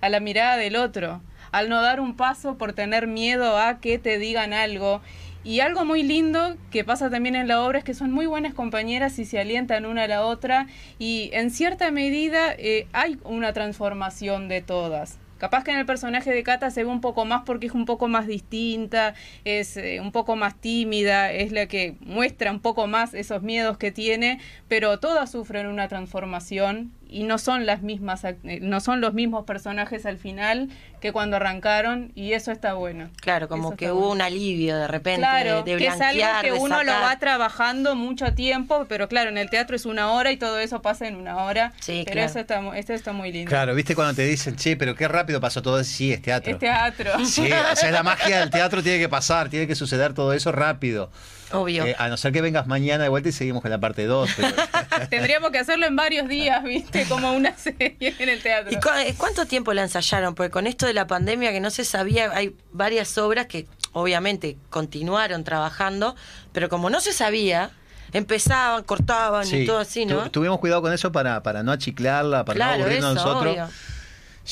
a 0.00 0.08
la 0.08 0.20
mirada 0.20 0.56
del 0.56 0.76
otro, 0.76 1.20
al 1.50 1.68
no 1.68 1.82
dar 1.82 1.98
un 1.98 2.14
paso 2.14 2.58
por 2.58 2.74
tener 2.74 3.08
miedo 3.08 3.58
a 3.58 3.80
que 3.80 3.98
te 3.98 4.18
digan 4.18 4.52
algo. 4.52 5.00
Y 5.42 5.58
algo 5.58 5.84
muy 5.84 6.04
lindo 6.04 6.56
que 6.70 6.84
pasa 6.84 7.10
también 7.10 7.34
en 7.34 7.48
la 7.48 7.62
obra 7.64 7.78
es 7.78 7.84
que 7.84 7.94
son 7.94 8.12
muy 8.12 8.26
buenas 8.26 8.54
compañeras 8.54 9.18
y 9.18 9.24
se 9.24 9.40
alientan 9.40 9.84
una 9.84 10.04
a 10.04 10.08
la 10.08 10.24
otra 10.24 10.68
y 11.00 11.30
en 11.32 11.50
cierta 11.50 11.90
medida 11.90 12.52
eh, 12.56 12.86
hay 12.92 13.18
una 13.24 13.52
transformación 13.52 14.46
de 14.46 14.60
todas. 14.60 15.18
Capaz 15.38 15.64
que 15.64 15.70
en 15.70 15.78
el 15.78 15.86
personaje 15.86 16.32
de 16.32 16.42
Cata 16.42 16.70
se 16.70 16.82
ve 16.82 16.90
un 16.90 17.00
poco 17.00 17.24
más 17.24 17.42
porque 17.46 17.68
es 17.68 17.72
un 17.72 17.84
poco 17.84 18.08
más 18.08 18.26
distinta, 18.26 19.14
es 19.44 19.76
eh, 19.76 20.00
un 20.00 20.12
poco 20.12 20.36
más 20.36 20.60
tímida, 20.60 21.32
es 21.32 21.52
la 21.52 21.66
que 21.66 21.96
muestra 22.00 22.50
un 22.50 22.60
poco 22.60 22.86
más 22.88 23.14
esos 23.14 23.42
miedos 23.42 23.78
que 23.78 23.92
tiene, 23.92 24.40
pero 24.66 24.98
todas 24.98 25.30
sufren 25.30 25.68
una 25.68 25.88
transformación 25.88 26.92
y 27.08 27.24
no 27.24 27.38
son 27.38 27.66
las 27.66 27.82
mismas, 27.82 28.24
ac- 28.24 28.36
eh, 28.44 28.58
no 28.60 28.80
son 28.80 29.00
los 29.00 29.14
mismos 29.14 29.44
personajes 29.44 30.04
al 30.06 30.18
final 30.18 30.68
que 31.00 31.12
cuando 31.12 31.36
arrancaron 31.36 32.10
y 32.14 32.32
eso 32.32 32.50
está 32.52 32.74
bueno. 32.74 33.08
Claro, 33.20 33.48
como 33.48 33.68
Eso 33.68 33.76
que 33.76 33.90
hubo 33.92 34.00
bueno. 34.00 34.12
un 34.14 34.20
alivio 34.22 34.76
de 34.76 34.88
repente 34.88 35.20
Claro, 35.20 35.62
de 35.62 35.76
que 35.76 35.86
es 35.86 36.00
algo 36.00 36.22
que 36.42 36.50
de 36.52 36.58
uno 36.58 36.82
lo 36.82 36.92
va 36.92 37.18
trabajando 37.18 37.94
mucho 37.94 38.34
tiempo, 38.34 38.86
pero 38.88 39.08
claro, 39.08 39.30
en 39.30 39.38
el 39.38 39.48
teatro 39.48 39.76
es 39.76 39.86
una 39.86 40.10
hora 40.12 40.32
y 40.32 40.36
todo 40.36 40.58
eso 40.58 40.82
pasa 40.82 41.06
en 41.06 41.16
una 41.16 41.36
hora. 41.44 41.72
Sí, 41.80 42.02
pero 42.04 42.14
claro. 42.14 42.28
eso 42.30 42.38
está, 42.40 42.76
esto 42.76 42.92
está 42.92 43.12
muy 43.12 43.30
lindo. 43.32 43.48
Claro, 43.48 43.74
¿viste 43.74 43.94
cuando 43.94 44.14
te 44.14 44.22
dicen, 44.24 44.56
che, 44.56 44.76
pero 44.76 44.94
qué 44.94 45.06
rápido 45.08 45.40
pasó 45.40 45.62
todo? 45.62 45.82
Sí, 45.84 46.12
es 46.12 46.20
teatro. 46.20 46.52
Es 46.52 46.58
teatro. 46.58 47.24
Sí, 47.24 47.48
o 47.72 47.76
sea, 47.76 47.90
la 47.92 48.02
magia 48.02 48.40
del 48.40 48.50
teatro 48.50 48.82
tiene 48.82 48.98
que 48.98 49.08
pasar, 49.08 49.48
tiene 49.48 49.66
que 49.66 49.74
suceder 49.74 50.14
todo 50.14 50.32
eso 50.32 50.50
rápido. 50.52 51.10
Obvio. 51.52 51.84
Eh, 51.86 51.96
a 51.98 52.08
no 52.08 52.16
ser 52.16 52.32
que 52.32 52.40
vengas 52.42 52.66
mañana 52.66 53.02
de 53.04 53.08
vuelta 53.08 53.28
y 53.30 53.32
seguimos 53.32 53.62
con 53.62 53.70
la 53.70 53.78
parte 53.80 54.04
2. 54.06 54.28
Tendríamos 55.10 55.50
que 55.50 55.58
hacerlo 55.58 55.86
en 55.86 55.96
varios 55.96 56.28
días, 56.28 56.62
¿viste? 56.64 57.04
Como 57.08 57.32
una 57.32 57.56
serie 57.56 57.96
en 58.00 58.28
el 58.28 58.42
teatro. 58.42 58.72
¿Y 58.72 58.76
cu- 58.76 58.88
eh, 58.98 59.14
cuánto 59.16 59.46
tiempo 59.46 59.72
la 59.72 59.82
ensayaron? 59.82 60.34
Porque 60.34 60.50
con 60.50 60.66
esto 60.66 60.86
de 60.86 60.94
la 60.94 61.06
pandemia 61.06 61.50
que 61.52 61.60
no 61.60 61.70
se 61.70 61.84
sabía, 61.84 62.30
hay 62.34 62.54
varias 62.72 63.16
obras 63.18 63.46
que 63.46 63.66
obviamente 63.92 64.56
continuaron 64.70 65.44
trabajando, 65.44 66.14
pero 66.52 66.68
como 66.68 66.90
no 66.90 67.00
se 67.00 67.12
sabía, 67.12 67.70
empezaban, 68.12 68.82
cortaban 68.84 69.46
y 69.52 69.64
todo 69.66 69.78
así, 69.78 70.04
¿no? 70.06 70.24
tu- 70.24 70.30
tuvimos 70.30 70.58
cuidado 70.58 70.82
con 70.82 70.92
eso 70.92 71.12
para, 71.12 71.42
para 71.42 71.62
no 71.62 71.72
achiclarla, 71.72 72.44
para 72.44 72.58
no 72.58 72.72
aburrirnos 72.72 73.16
eso, 73.16 73.24
nosotros. 73.26 73.52
obvio. 73.54 73.68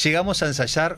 Llegamos 0.03 0.43
a 0.43 0.47
ensayar 0.47 0.97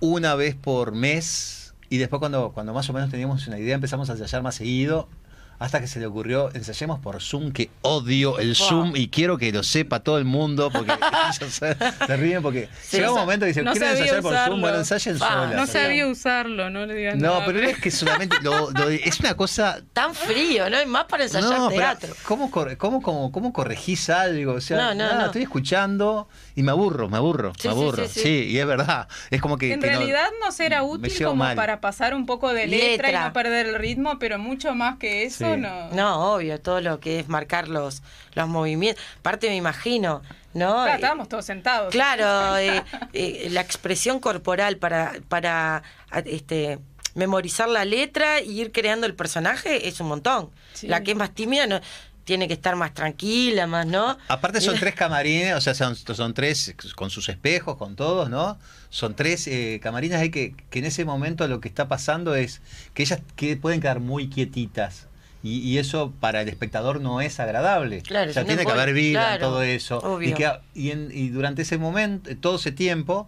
una 0.00 0.34
vez 0.34 0.54
por 0.54 0.92
mes 0.92 1.74
y 1.88 1.98
después 1.98 2.18
cuando, 2.20 2.52
cuando 2.52 2.72
más 2.72 2.88
o 2.90 2.92
menos 2.92 3.10
teníamos 3.10 3.46
una 3.46 3.58
idea 3.58 3.74
empezamos 3.74 4.08
a 4.10 4.12
ensayar 4.14 4.42
más 4.42 4.54
seguido 4.56 5.08
hasta 5.58 5.80
que 5.80 5.86
se 5.86 6.00
le 6.00 6.06
ocurrió 6.06 6.50
ensayemos 6.54 6.98
por 7.00 7.20
Zoom 7.22 7.52
que 7.52 7.70
odio 7.82 8.38
el 8.38 8.54
Wow. 8.54 8.68
Zoom 8.68 8.96
y 8.96 9.08
quiero 9.08 9.38
que 9.38 9.52
lo 9.52 9.62
sepa 9.62 10.00
todo 10.00 10.18
el 10.18 10.24
mundo 10.24 10.70
porque 10.72 10.92
ellos 11.40 11.52
se, 11.54 11.76
se 12.06 12.16
ríen 12.16 12.42
porque 12.42 12.68
Sí, 12.82 12.96
llega 12.98 13.12
un 13.12 13.18
momento 13.20 13.44
que 13.44 13.48
dicen 13.48 13.64
no 13.64 13.72
quieren 13.72 13.90
ensayar 13.90 14.20
por 14.22 14.32
usarlo. 14.32 14.52
Zoom 14.54 14.60
bueno 14.60 14.78
ensayen 14.78 15.16
Ah, 15.16 15.18
solas 15.18 15.54
No 15.56 15.66
sabía 15.66 16.06
usarlo, 16.06 16.70
no 16.70 16.86
le 16.86 16.94
digas 16.94 17.16
no 17.16 17.22
nada. 17.34 17.46
pero 17.46 17.60
es 17.60 17.78
que 17.78 17.90
solamente 17.90 18.36
lo- 18.42 18.70
lo- 18.70 18.88
es 18.88 19.20
una 19.20 19.34
cosa 19.36 19.80
Tan 19.92 20.14
frío, 20.14 20.68
¿no? 20.70 20.80
Y 20.82 20.86
más 20.86 21.04
para 21.04 21.24
ensayar 21.24 21.50
no, 21.58 21.68
pero 21.68 21.80
teatro. 21.80 22.14
¿cómo, 22.24 22.50
corre- 22.50 22.76
cómo, 22.76 23.00
cómo, 23.02 23.30
cómo 23.32 23.52
corregís 23.52 24.10
algo? 24.10 24.54
O 24.54 24.60
sea, 24.60 24.76
No, 24.76 24.88
no, 24.88 24.94
nada, 24.94 25.18
no. 25.20 25.26
estoy 25.26 25.42
escuchando 25.42 26.28
y 26.54 26.62
me 26.62 26.70
aburro, 26.72 27.08
me 27.08 27.16
aburro, 27.16 27.52
Sí, 27.58 27.68
me 27.68 27.74
sí, 27.74 27.80
aburro. 27.80 28.08
sí, 28.08 28.20
sí. 28.20 28.44
y 28.50 28.58
es 28.58 28.66
verdad. 28.66 29.08
Es 29.30 29.40
como 29.40 29.56
que. 29.58 29.72
en 29.72 29.80
que 29.80 29.86
realidad 29.86 30.28
no, 30.44 30.52
será 30.52 30.82
útil 30.82 31.12
como 31.24 31.36
mal. 31.36 31.56
para 31.56 31.80
pasar 31.80 32.14
un 32.14 32.26
poco 32.26 32.52
de 32.52 32.66
letra, 32.66 33.08
y 33.08 33.12
Letra. 33.12 33.26
no 33.28 33.32
perder 33.32 33.66
el 33.66 33.74
ritmo, 33.76 34.18
pero 34.18 34.38
mucho 34.38 34.74
más 34.74 34.98
que 34.98 35.24
eso 35.24 35.43
Sí. 35.44 35.60
no. 35.60 35.88
No, 35.90 36.34
obvio, 36.34 36.60
todo 36.60 36.80
lo 36.80 37.00
que 37.00 37.20
es 37.20 37.28
marcar 37.28 37.68
los, 37.68 38.02
los 38.34 38.48
movimientos. 38.48 39.02
Aparte 39.20 39.48
me 39.48 39.56
imagino, 39.56 40.22
¿no? 40.52 40.70
Claro, 40.70 40.86
Eh, 40.90 40.94
estábamos 40.94 41.28
todos 41.28 41.44
sentados. 41.44 41.92
Claro, 41.92 42.56
eh, 42.58 42.82
eh, 43.12 43.48
la 43.50 43.60
expresión 43.60 44.20
corporal 44.20 44.76
para, 44.78 45.12
para 45.28 45.82
este, 46.24 46.78
memorizar 47.14 47.68
la 47.68 47.84
letra 47.84 48.40
y 48.40 48.60
ir 48.60 48.72
creando 48.72 49.06
el 49.06 49.14
personaje 49.14 49.88
es 49.88 50.00
un 50.00 50.08
montón. 50.08 50.50
Sí. 50.72 50.88
La 50.88 51.02
que 51.02 51.12
es 51.12 51.16
más 51.16 51.34
tímida 51.34 51.66
no, 51.66 51.80
tiene 52.24 52.48
que 52.48 52.54
estar 52.54 52.74
más 52.76 52.92
tranquila, 52.94 53.66
más, 53.66 53.86
¿no? 53.86 54.16
Aparte 54.28 54.60
son 54.60 54.78
tres 54.78 54.94
camarines, 54.94 55.54
o 55.54 55.60
sea, 55.60 55.74
son, 55.74 55.94
son 55.94 56.34
tres 56.34 56.74
con 56.96 57.10
sus 57.10 57.28
espejos, 57.28 57.76
con 57.76 57.96
todos, 57.96 58.30
¿no? 58.30 58.58
Son 58.90 59.14
tres 59.14 59.46
eh, 59.46 59.78
camarines 59.82 60.18
ahí 60.18 60.30
que, 60.30 60.54
que 60.70 60.78
en 60.78 60.86
ese 60.86 61.04
momento 61.04 61.46
lo 61.48 61.60
que 61.60 61.68
está 61.68 61.86
pasando 61.88 62.34
es 62.34 62.60
que 62.94 63.02
ellas 63.02 63.20
que 63.36 63.56
pueden 63.56 63.80
quedar 63.80 64.00
muy 64.00 64.28
quietitas. 64.28 65.06
Y, 65.44 65.58
y 65.58 65.78
eso 65.78 66.12
para 66.20 66.40
el 66.40 66.48
espectador 66.48 67.00
no 67.00 67.20
es 67.20 67.38
agradable. 67.38 68.00
Claro, 68.02 68.30
o 68.30 68.34
sea, 68.34 68.44
tiene 68.44 68.64
que 68.66 68.72
haber 68.72 68.92
vida 68.94 69.34
en 69.34 69.40
todo 69.40 69.62
eso. 69.62 70.00
Y, 70.02 70.06
obvio. 70.06 70.36
que, 70.36 70.50
y, 70.74 70.90
en- 70.90 71.10
y 71.12 71.28
durante 71.28 71.62
ese 71.62 71.78
momento, 71.78 72.34
todo 72.38 72.56
ese 72.56 72.72
tiempo, 72.72 73.26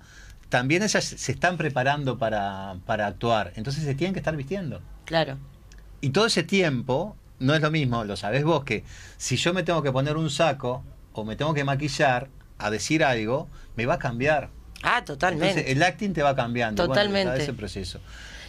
también 0.49 0.83
ellas 0.83 1.05
se 1.05 1.31
están 1.33 1.57
preparando 1.59 2.17
para, 2.19 2.77
para 2.87 3.07
actuar. 3.07 3.53
Entonces 3.57 3.85
se 3.85 3.95
tienen 3.95 4.15
que 4.15 4.21
estar 4.21 4.35
vistiendo. 4.37 4.81
Claro, 5.05 5.37
Y 6.01 6.11
todo 6.11 6.27
ese 6.27 6.43
tiempo 6.43 7.17
no 7.39 7.55
es 7.55 7.61
lo 7.61 7.71
mismo, 7.71 8.03
lo 8.05 8.17
sabés 8.17 8.45
vos, 8.45 8.65
que 8.65 8.83
si 9.19 9.37
yo 9.37 9.53
me 9.53 9.63
tengo 9.63 9.83
que 9.83 9.93
poner 9.93 10.17
un 10.17 10.31
saco 10.31 10.83
o 11.13 11.25
me 11.25 11.37
tengo 11.37 11.53
que 11.53 11.65
maquillar 11.65 12.29
a 12.59 12.71
decir 12.71 13.05
algo, 13.05 13.47
me 13.77 13.85
va 13.85 13.95
a 13.95 13.99
cambiar. 13.99 14.49
ah, 14.83 15.05
totalmente. 15.05 15.49
Entonces 15.51 15.73
el 15.77 15.83
acting 15.83 16.13
te 16.15 16.23
va 16.23 16.35
cambiando. 16.35 16.83
bueno, 16.87 16.95
Totalmente. 16.95 17.33
está 17.33 17.43
ese 17.43 17.53
proceso. 17.53 18.01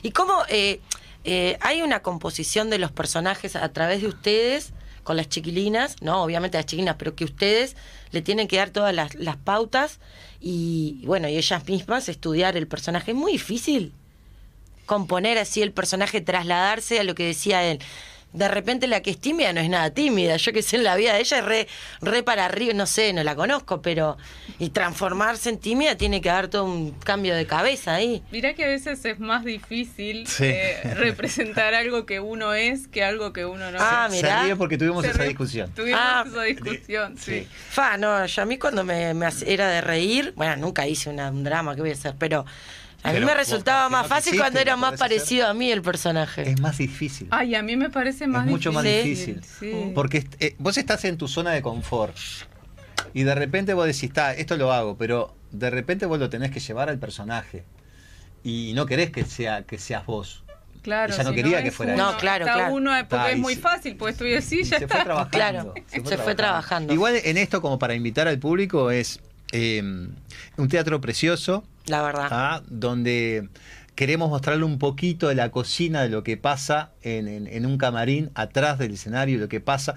¿Y 0.04 0.12
cómo 0.12 0.44
eh, 0.48 0.80
eh, 1.30 1.58
hay 1.60 1.82
una 1.82 2.02
composición 2.02 2.70
de 2.70 2.80
los 2.80 2.94
personajes 2.94 3.58
a 3.58 3.68
través 3.74 4.02
de 4.02 4.08
ustedes 4.08 4.72
con 5.04 5.18
las 5.18 5.28
chiquilinas? 5.28 5.98
No, 6.02 6.24
obviamente 6.24 6.58
las 6.58 6.66
chiquilinas, 6.66 6.96
pero 6.98 7.16
que 7.16 7.26
ustedes 7.26 7.76
le 8.12 8.22
tienen 8.22 8.48
que 8.48 8.56
dar 8.56 8.70
todas 8.70 8.96
las, 8.96 9.14
las 9.16 9.36
pautas 9.36 10.00
y 10.40 11.02
bueno, 11.06 11.28
y 11.28 11.36
ellas 11.36 11.68
mismas 11.68 12.08
estudiar 12.08 12.56
el 12.56 12.66
personaje. 12.66 13.12
Es 13.12 13.18
muy 13.18 13.34
difícil 13.34 13.92
componer 14.86 15.38
así 15.38 15.62
el 15.62 15.74
personaje, 15.74 16.22
trasladarse 16.22 16.98
a 16.98 17.04
lo 17.04 17.14
que 17.14 17.26
decía 17.26 17.62
él. 17.66 17.80
De 18.34 18.48
repente 18.48 18.88
la 18.88 19.02
que 19.02 19.10
es 19.10 19.20
tímida 19.20 19.52
no 19.54 19.62
es 19.62 19.70
nada 19.70 19.90
tímida. 19.92 20.38
Yo 20.38 20.54
que 20.54 20.62
sé, 20.62 20.76
en 20.76 20.84
la 20.84 20.96
vida 20.96 21.14
de 21.14 21.22
ella 21.22 21.40
es 21.40 21.46
re, 21.46 21.68
re 22.02 22.22
para 22.24 22.46
arriba, 22.46 22.74
no 22.74 22.86
sé, 22.86 23.12
no 23.14 23.24
la 23.24 23.36
conozco, 23.36 23.82
pero... 23.82 24.18
Y 24.60 24.70
transformarse 24.70 25.50
en 25.50 25.58
tímida 25.60 25.96
tiene 25.96 26.20
que 26.22 26.30
haber 26.30 26.48
todo 26.48 26.66
un 26.66 26.92
cambio 26.92 27.36
de 27.36 27.46
cabeza 27.48 27.94
ahí. 27.96 28.22
Mirá 28.32 28.54
que 28.54 28.66
a 28.66 28.68
veces 28.68 29.04
es 29.06 29.20
más 29.20 29.44
difícil 29.46 30.28
Sí. 30.28 30.46
eh, 30.46 30.82
representar 30.96 31.74
algo 31.74 32.06
que 32.06 32.20
uno 32.20 32.54
es 32.54 32.88
que 32.88 33.04
algo 33.04 33.34
que 33.34 33.46
uno 33.46 33.72
no 33.72 33.78
Ah, 33.82 34.08
es. 34.10 34.16
mirá. 34.16 34.40
Se 34.40 34.46
ríe 34.46 34.56
porque 34.56 34.78
tuvimos 34.78 35.04
Se 35.06 35.12
esa 35.12 35.24
discusión. 35.24 35.72
Tuvimos 35.74 36.00
Ah, 36.04 36.24
esa 36.28 36.42
discusión, 36.44 37.18
sí. 37.18 37.42
sí. 37.42 37.48
Fa, 37.70 37.98
no, 37.98 38.26
yo 38.26 38.42
a 38.42 38.46
mí 38.46 38.58
cuando 38.58 38.84
me, 38.84 39.12
era 39.46 39.68
de 39.70 39.82
reír, 39.82 40.34
bueno, 40.36 40.56
nunca 40.58 40.86
hice 40.88 41.10
una- 41.10 41.30
un 41.32 41.44
drama, 41.44 41.76
¿qué 41.76 41.82
voy 41.82 41.92
a 41.92 41.94
hacer? 41.94 42.14
Pero 42.20 42.46
a 43.04 43.14
mí 43.14 43.20
me 43.22 43.34
resultaba 43.36 43.90
más 43.90 44.04
no 44.04 44.10
fácil 44.10 44.32
quisiste, 44.34 44.42
cuando 44.44 44.60
era 44.60 44.76
más 44.76 44.90
hacer. 44.94 45.00
parecido 45.00 45.48
a 45.48 45.54
mí 45.54 45.72
el 45.72 45.82
personaje. 45.82 46.50
Es 46.50 46.60
más 46.60 46.78
difícil. 46.78 47.28
Ay, 47.32 47.56
a 47.56 47.62
mí 47.62 47.76
me 47.78 47.90
parece 47.90 48.28
más 48.28 48.46
es 48.46 48.52
mucho 48.52 48.72
más 48.72 48.84
difícil. 48.84 49.42
sí. 49.60 49.92
Porque 49.96 50.28
eh, 50.40 50.56
vos 50.60 50.78
estás 50.78 51.06
en 51.06 51.18
tu 51.18 51.28
zona 51.28 51.52
de 51.52 51.62
confort. 51.62 52.16
Y 53.14 53.24
de 53.24 53.34
repente 53.36 53.74
vos 53.74 53.86
decís, 53.86 54.04
está, 54.04 54.34
esto 54.34 54.58
lo 54.58 54.74
hago, 54.74 54.98
pero 54.98 55.34
de 55.52 55.70
repente 55.70 56.06
vos 56.06 56.20
lo 56.20 56.30
tenés 56.30 56.52
que 56.52 56.60
llevar 56.60 56.90
al 56.90 57.00
personaje. 57.00 57.64
Y 58.44 58.74
no 58.76 58.86
querés 58.86 59.12
que 59.12 59.24
sea 59.26 59.64
que 59.64 59.78
seas 59.78 60.06
vos. 60.06 60.44
Claro, 60.82 61.14
Ella 61.14 61.24
no 61.24 61.30
si 61.32 61.36
quería 61.36 61.64
que 61.64 61.72
fuera 61.72 61.96
uno, 61.96 62.12
No, 62.14 62.18
claro, 62.18 62.46
está 62.46 62.58
claro. 62.58 62.74
uno 62.76 62.92
porque 63.10 63.16
Está, 63.16 63.32
es 63.32 63.38
y 63.38 63.42
muy 63.42 63.56
se- 63.56 63.62
fácil, 63.62 63.96
pues 63.98 64.14
estoy 64.14 64.36
así, 64.36 64.64
ya 64.64 64.80
se 64.80 64.88
fue 64.88 64.98
está. 64.98 65.04
trabajando. 65.04 65.74
Claro, 65.74 65.74
se 66.06 66.18
fue 66.18 66.36
trabajando. 66.36 66.94
Igual 66.94 67.16
en 67.24 67.38
esto, 67.38 67.62
como 67.62 67.78
para 67.80 67.94
invitar 67.96 68.28
al 68.28 68.40
público, 68.40 68.90
es 68.92 69.20
eh, 69.52 69.82
un 69.82 70.68
teatro 70.70 71.02
precioso, 71.02 71.66
La 71.88 72.02
verdad. 72.04 72.28
¿ah? 72.32 72.62
donde 72.68 73.50
queremos 73.96 74.30
mostrarle 74.30 74.64
un 74.64 74.78
poquito 74.78 75.28
de 75.28 75.36
la 75.36 75.50
cocina 75.50 76.04
de 76.04 76.10
lo 76.10 76.24
que 76.24 76.38
pasa 76.38 76.92
en, 77.02 77.28
en- 77.28 77.48
en 77.48 77.66
un 77.66 77.78
camarín, 77.78 78.30
atrás 78.36 78.78
del 78.78 78.94
escenario, 78.94 79.40
lo 79.40 79.50
que 79.50 79.60
pasa. 79.60 79.96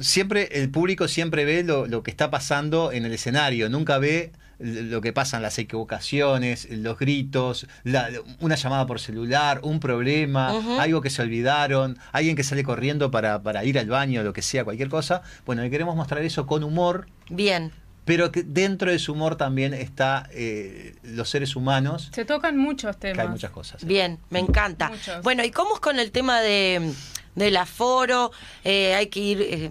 Siempre, 0.00 0.48
el 0.52 0.70
público 0.70 1.08
siempre 1.08 1.44
ve 1.44 1.64
lo, 1.64 1.86
lo 1.86 2.02
que 2.02 2.10
está 2.10 2.30
pasando 2.30 2.92
en 2.92 3.04
el 3.04 3.12
escenario, 3.12 3.68
nunca 3.68 3.98
ve 3.98 4.32
lo 4.58 5.00
que 5.00 5.12
pasan 5.14 5.40
las 5.40 5.58
equivocaciones, 5.58 6.68
los 6.70 6.98
gritos, 6.98 7.66
la- 7.82 8.08
una 8.40 8.54
llamada 8.56 8.86
por 8.86 9.00
celular, 9.00 9.60
un 9.62 9.80
problema, 9.80 10.52
algo 10.80 11.00
que 11.00 11.08
se 11.10 11.22
olvidaron, 11.22 11.98
alguien 12.12 12.36
que 12.36 12.44
sale 12.44 12.62
corriendo 12.62 13.10
para, 13.10 13.42
para 13.42 13.64
ir 13.64 13.78
al 13.78 13.88
baño, 13.88 14.22
lo 14.22 14.32
que 14.34 14.42
sea, 14.42 14.64
cualquier 14.64 14.88
cosa. 14.90 15.22
Bueno, 15.46 15.64
y 15.64 15.70
queremos 15.70 15.96
mostrar 15.96 16.22
eso 16.24 16.46
con 16.46 16.62
humor, 16.62 17.06
Bien. 17.30 17.72
Pero 18.10 18.32
que 18.32 18.42
dentro 18.42 18.90
de 18.90 18.98
su 18.98 19.12
humor 19.12 19.36
también 19.36 19.72
está 19.72 20.28
eh, 20.32 20.96
los 21.04 21.30
seres 21.30 21.54
humanos, 21.54 22.10
Se 22.12 22.24
tocan 22.24 22.56
muchos 22.56 22.96
que 22.96 23.06
hay 23.08 23.12
temas. 23.14 23.30
muchas 23.30 23.52
cosas. 23.52 23.84
Bien, 23.84 24.18
me 24.30 24.40
encanta. 24.40 24.88
Muchos. 24.88 25.22
Bueno, 25.22 25.44
¿y 25.44 25.52
cómo 25.52 25.74
es 25.74 25.80
con 25.80 26.00
el 26.00 26.10
tema 26.10 26.40
de 26.40 26.92
del 27.36 27.56
aforo? 27.56 28.32
Eh, 28.64 28.94
hay 28.96 29.06
que 29.06 29.20
ir 29.20 29.40
eh, 29.42 29.70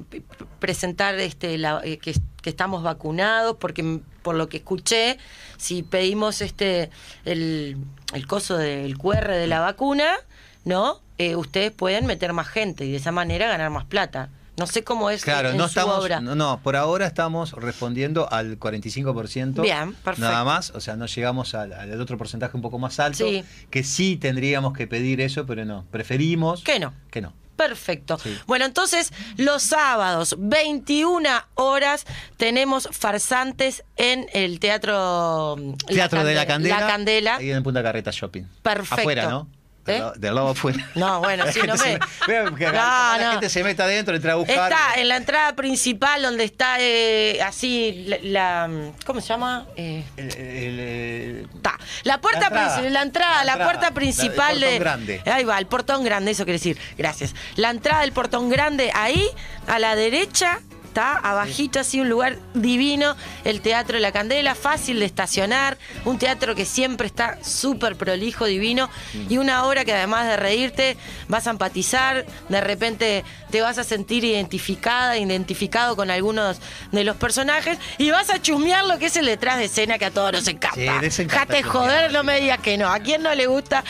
presentar 0.60 1.15
este 1.19 1.58
la- 1.58 1.82
eh, 1.84 1.97
que, 1.97 2.13
que 2.41 2.49
estamos 2.49 2.82
vacunados, 2.82 3.58
porque 3.60 3.99
por 4.21 4.36
lo 4.36 4.47
que 4.47 4.58
escuché, 4.58 5.17
si 5.58 5.84
pedimos 5.84 6.41
este 6.41 6.89
el, 7.25 7.75
el 8.13 8.25
coso 8.28 8.58
del 8.58 8.97
QR 8.97 9.28
de 9.32 9.47
la 9.47 9.60
vacuna, 9.60 10.13
¿no? 10.63 11.02
Eh, 11.17 11.36
ustedes 11.36 11.71
pueden 11.73 12.06
meter 12.06 12.32
más 12.32 12.47
gente 12.47 12.86
y 12.86 12.91
de 12.91 12.97
esa 12.97 13.12
manera 13.12 13.49
ganar 13.49 13.69
más 13.69 13.84
plata. 13.84 14.30
No 14.60 14.67
sé 14.67 14.84
cómo 14.84 15.10
es 15.10 15.24
Claro, 15.24 15.50
en 15.52 15.58
no 15.58 15.63
su 15.63 15.80
estamos, 15.80 16.04
obra. 16.04 16.19
no, 16.22 16.36
no, 16.36 16.60
por 16.62 16.76
ahora 16.76 17.08
estamos 17.08 17.54
respondiendo 17.54 18.32
al 18.32 18.60
45%. 18.60 19.62
Bien, 19.62 19.93
perfecto. 19.93 20.30
Nada 20.30 20.43
más, 20.43 20.72
o 20.72 20.82
sea, 20.82 20.95
no 20.95 21.06
llegamos 21.06 21.56
al, 21.56 21.74
al 21.74 22.00
otro 22.02 22.17
porcentaje 22.17 22.56
un 22.56 22.62
poco 22.62 22.78
más 22.80 23.00
alto, 23.00 23.26
Sí. 23.26 23.43
que 23.69 23.84
sí 23.84 24.17
tendríamos 24.17 24.74
que 24.74 24.86
pedir 24.88 25.22
eso, 25.22 25.45
pero 25.45 25.65
no, 25.65 25.86
preferimos 25.91 26.63
Que 26.63 26.80
no. 26.80 26.93
que 27.10 27.22
no. 27.22 27.34
Perfecto. 27.56 28.17
Sí. 28.17 28.38
Bueno, 28.48 28.63
entonces 28.63 29.12
los 29.36 29.62
sábados, 29.63 30.36
21 30.39 31.28
horas, 31.56 32.06
tenemos 32.38 32.88
farsantes 32.91 33.84
en 33.98 34.28
el 34.34 34.62
Teatro 34.62 35.58
Teatro 35.88 36.24
de 36.24 36.36
la 36.36 36.45
Candela. 36.48 36.80
La 36.80 36.88
Candela. 36.88 37.36
Ahí 37.36 37.52
en 37.52 37.62
Punta 37.62 37.84
Carreta 37.84 38.12
Shopping. 38.12 38.43
Perfecto. 38.62 38.95
Afuera, 39.02 39.30
¿no? 39.30 39.50
¿Eh? 39.87 40.03
Del, 40.17 40.35
lado, 40.35 40.49
afuera. 40.49 40.87
No, 40.93 41.19
bueno, 41.21 41.45
sí, 41.51 41.59
no 41.67 41.73
me... 41.75 41.99
que 42.55 42.65
No, 42.65 42.71
la 42.71 43.17
no. 43.19 43.31
gente 43.31 43.49
se 43.49 43.63
meta 43.63 43.85
adentro, 43.85 44.15
entra 44.15 44.33
a 44.33 44.35
buscar. 44.35 44.71
Está 44.71 44.93
en 45.01 45.07
la 45.07 45.17
entrada 45.17 45.55
principal 45.55 46.21
donde 46.21 46.43
está 46.43 46.77
eh, 46.79 47.39
así 47.41 48.05
la, 48.07 48.17
la- 48.21 48.91
¿Cómo 49.05 49.19
se 49.21 49.27
llama? 49.29 49.65
Eh, 49.75 50.03
El- 50.17 50.35
el- 50.35 50.79
el- 50.79 51.49
Está. 51.55 51.77
La 52.03 52.21
puerta 52.21 52.39
La 52.41 52.45
entrada. 52.47 52.67
principal, 52.75 52.93
la 52.93 53.01
entrada, 53.01 53.37
La 53.37 53.43
la, 53.43 53.51
entrada. 53.53 53.71
puerta 53.71 53.93
principal 53.93 54.55
el 54.55 54.59
portón 54.61 54.71
de. 54.71 54.79
grande. 54.79 55.21
Ahí 55.25 55.43
va, 55.43 55.57
el 55.57 55.65
portón 55.67 56.03
grande, 56.03 56.31
eso 56.31 56.43
quiere 56.43 56.59
decir. 56.59 56.77
Gracias. 56.97 57.33
La 57.55 57.69
entrada 57.71 58.01
del 58.01 58.11
portón 58.11 58.49
grande, 58.49 58.91
ahí, 58.93 59.27
a 59.67 59.79
la 59.79 59.95
derecha, 59.95 60.59
está 60.89 61.13
abajito, 61.13 61.80
así, 61.80 62.02
un 62.02 62.10
lugar 62.10 62.38
divino. 62.54 63.15
El 63.45 63.62
Teatro 63.62 63.99
la 63.99 64.12
Candela, 64.12 64.56
fácil 64.56 64.99
de 64.99 65.06
estacionar. 65.06 65.78
Un 66.06 66.19
teatro 66.19 66.56
que 66.56 66.65
siempre 66.65 67.08
está 67.08 67.38
súper 67.43 67.95
prolijo, 67.95 68.45
divino. 68.45 68.89
Y 69.30 69.38
una 69.38 69.65
obra 69.65 69.86
que 69.86 69.93
además 69.93 70.28
de 70.28 70.38
reírte, 70.38 70.97
vas 71.28 71.47
a 71.47 71.52
empatizar. 71.52 72.25
De 72.49 72.62
repente 72.62 73.23
te 73.52 73.62
vas 73.62 73.78
a 73.78 73.84
sentir 73.84 74.23
identificada, 74.23 75.17
identificado 75.17 75.95
con 75.95 76.12
algunos 76.12 76.60
de 76.91 77.04
los 77.04 77.15
personajes. 77.15 77.78
Y 77.97 78.12
vas 78.12 78.30
a 78.30 78.41
chusmear 78.41 78.86
lo 78.86 78.97
que 78.99 79.06
es 79.08 79.15
el 79.15 79.25
detrás 79.25 79.58
de 79.58 79.65
escena 79.65 79.97
que 79.97 80.06
a 80.06 80.12
todos 80.12 80.32
nos 80.32 80.47
encanta. 80.47 81.10
Sí, 81.10 81.28
Jate 81.28 81.63
joder, 81.63 82.12
no 82.12 82.23
me 82.23 82.39
digas 82.39 82.60
que 82.60 82.78
no. 82.78 82.89
¿A 82.89 82.99
quién 82.99 83.21
no 83.21 83.34
le 83.36 83.47
gusta 83.47 83.84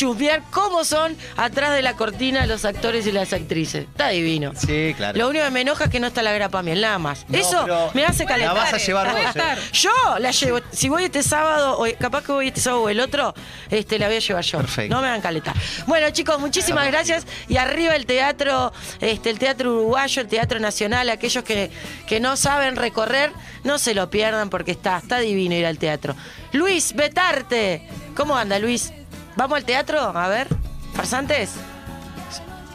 chusmear 0.00 0.42
cómo 0.50 0.82
son 0.84 1.14
atrás 1.36 1.74
de 1.74 1.82
la 1.82 1.94
cortina 1.94 2.46
los 2.46 2.64
actores 2.64 3.06
y 3.06 3.12
las 3.12 3.34
actrices? 3.34 3.82
Está 3.84 4.08
divino. 4.08 4.52
Sí, 4.56 4.94
claro. 4.96 5.18
Lo 5.18 5.28
único 5.28 5.44
que 5.44 5.50
me 5.50 5.60
enoja 5.60 5.84
es 5.84 5.90
que 5.90 6.00
no 6.00 6.06
está 6.06 6.22
la 6.22 6.32
grapa 6.32 6.62
miel, 6.62 6.80
nada 6.80 6.98
más. 6.98 7.26
No, 7.28 7.36
Eso 7.38 7.90
me 7.92 8.06
hace 8.06 8.24
La 8.24 8.28
calentar. 8.30 8.56
vas 8.56 8.72
a 8.72 8.78
llevar 8.78 9.12
vos. 9.12 9.36
eh. 9.36 9.56
Yo 9.72 9.90
la 10.18 10.30
llevo. 10.30 10.60
Si 10.72 10.88
voy 10.88 11.04
este 11.04 11.22
sábado, 11.22 11.78
o 11.78 11.86
capaz 11.98 12.24
que 12.24 12.32
voy 12.32 12.48
este 12.48 12.62
sábado 12.62 12.84
o 12.84 12.88
el 12.88 12.98
otro, 12.98 13.34
este, 13.70 13.98
la 13.98 14.06
voy 14.06 14.16
a 14.16 14.20
llevar 14.20 14.42
yo. 14.44 14.58
Perfecto. 14.58 14.94
No 14.94 15.02
me 15.02 15.08
hagan 15.08 15.20
calentar. 15.20 15.54
Bueno, 15.86 16.08
chicos, 16.10 16.40
muchísimas 16.40 16.86
gracias. 16.86 17.26
Y 17.48 17.58
arriba 17.58 17.94
el 17.94 18.06
teatro, 18.06 18.72
este, 19.02 19.28
el 19.28 19.38
teatro 19.38 19.70
uruguayo, 19.72 20.22
el 20.22 20.28
teatro 20.28 20.60
nacional, 20.60 21.10
aquellos 21.10 21.44
que, 21.44 21.70
que 22.06 22.20
no 22.20 22.38
saben 22.38 22.76
recorrer, 22.76 23.32
no 23.64 23.78
se 23.78 23.92
lo 23.94 24.08
pierdan 24.08 24.48
porque 24.48 24.70
está, 24.70 24.96
está 24.96 25.18
divino 25.18 25.54
ir 25.54 25.66
al 25.66 25.76
teatro. 25.76 26.16
Luis, 26.52 26.94
Betarte. 26.94 27.86
¿Cómo 28.16 28.34
anda, 28.36 28.58
Luis? 28.58 28.92
¿Vamos 29.40 29.56
al 29.56 29.64
teatro? 29.64 29.98
A 29.98 30.28
ver. 30.28 30.48
¿Farsantes? 30.92 31.52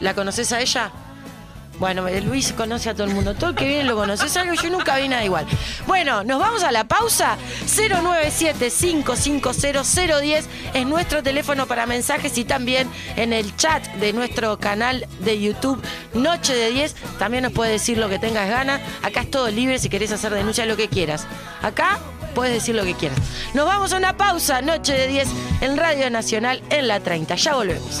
¿La 0.00 0.14
conoces 0.14 0.50
a 0.50 0.60
ella? 0.60 0.90
Bueno, 1.78 2.08
eh, 2.08 2.20
Luis 2.20 2.52
conoce 2.52 2.90
a 2.90 2.94
todo 2.94 3.06
el 3.06 3.14
mundo. 3.14 3.34
Todo 3.34 3.50
el 3.50 3.56
que 3.56 3.66
viene 3.66 3.84
lo 3.84 3.96
conoce. 3.96 4.26
Es 4.26 4.36
algo 4.36 4.54
yo 4.54 4.70
nunca 4.70 4.96
vi 4.96 5.08
nada 5.08 5.24
igual. 5.24 5.46
Bueno, 5.86 6.24
nos 6.24 6.40
vamos 6.40 6.62
a 6.62 6.72
la 6.72 6.88
pausa. 6.88 7.36
097-550-010 7.66 10.44
es 10.74 10.86
nuestro 10.86 11.22
teléfono 11.22 11.66
para 11.66 11.86
mensajes 11.86 12.36
y 12.38 12.44
también 12.44 12.88
en 13.16 13.32
el 13.32 13.56
chat 13.56 13.84
de 13.96 14.12
nuestro 14.12 14.58
canal 14.58 15.06
de 15.20 15.40
YouTube 15.40 15.82
Noche 16.14 16.54
de 16.54 16.70
10. 16.70 16.94
También 17.18 17.42
nos 17.42 17.52
puedes 17.52 17.72
decir 17.72 17.98
lo 17.98 18.08
que 18.08 18.18
tengas 18.18 18.48
ganas. 18.48 18.80
Acá 19.02 19.22
es 19.22 19.30
todo 19.30 19.50
libre 19.50 19.78
si 19.78 19.88
querés 19.88 20.12
hacer 20.12 20.32
denuncia, 20.32 20.66
lo 20.66 20.76
que 20.76 20.88
quieras. 20.88 21.26
Acá 21.62 21.98
puedes 22.34 22.54
decir 22.54 22.74
lo 22.74 22.84
que 22.84 22.94
quieras. 22.94 23.18
Nos 23.54 23.66
vamos 23.66 23.92
a 23.92 23.96
una 23.96 24.16
pausa. 24.16 24.62
Noche 24.62 24.92
de 24.92 25.08
10 25.08 25.28
en 25.60 25.76
Radio 25.76 26.10
Nacional 26.10 26.62
en 26.70 26.88
la 26.88 27.00
30. 27.00 27.34
Ya 27.34 27.54
volvemos. 27.54 28.00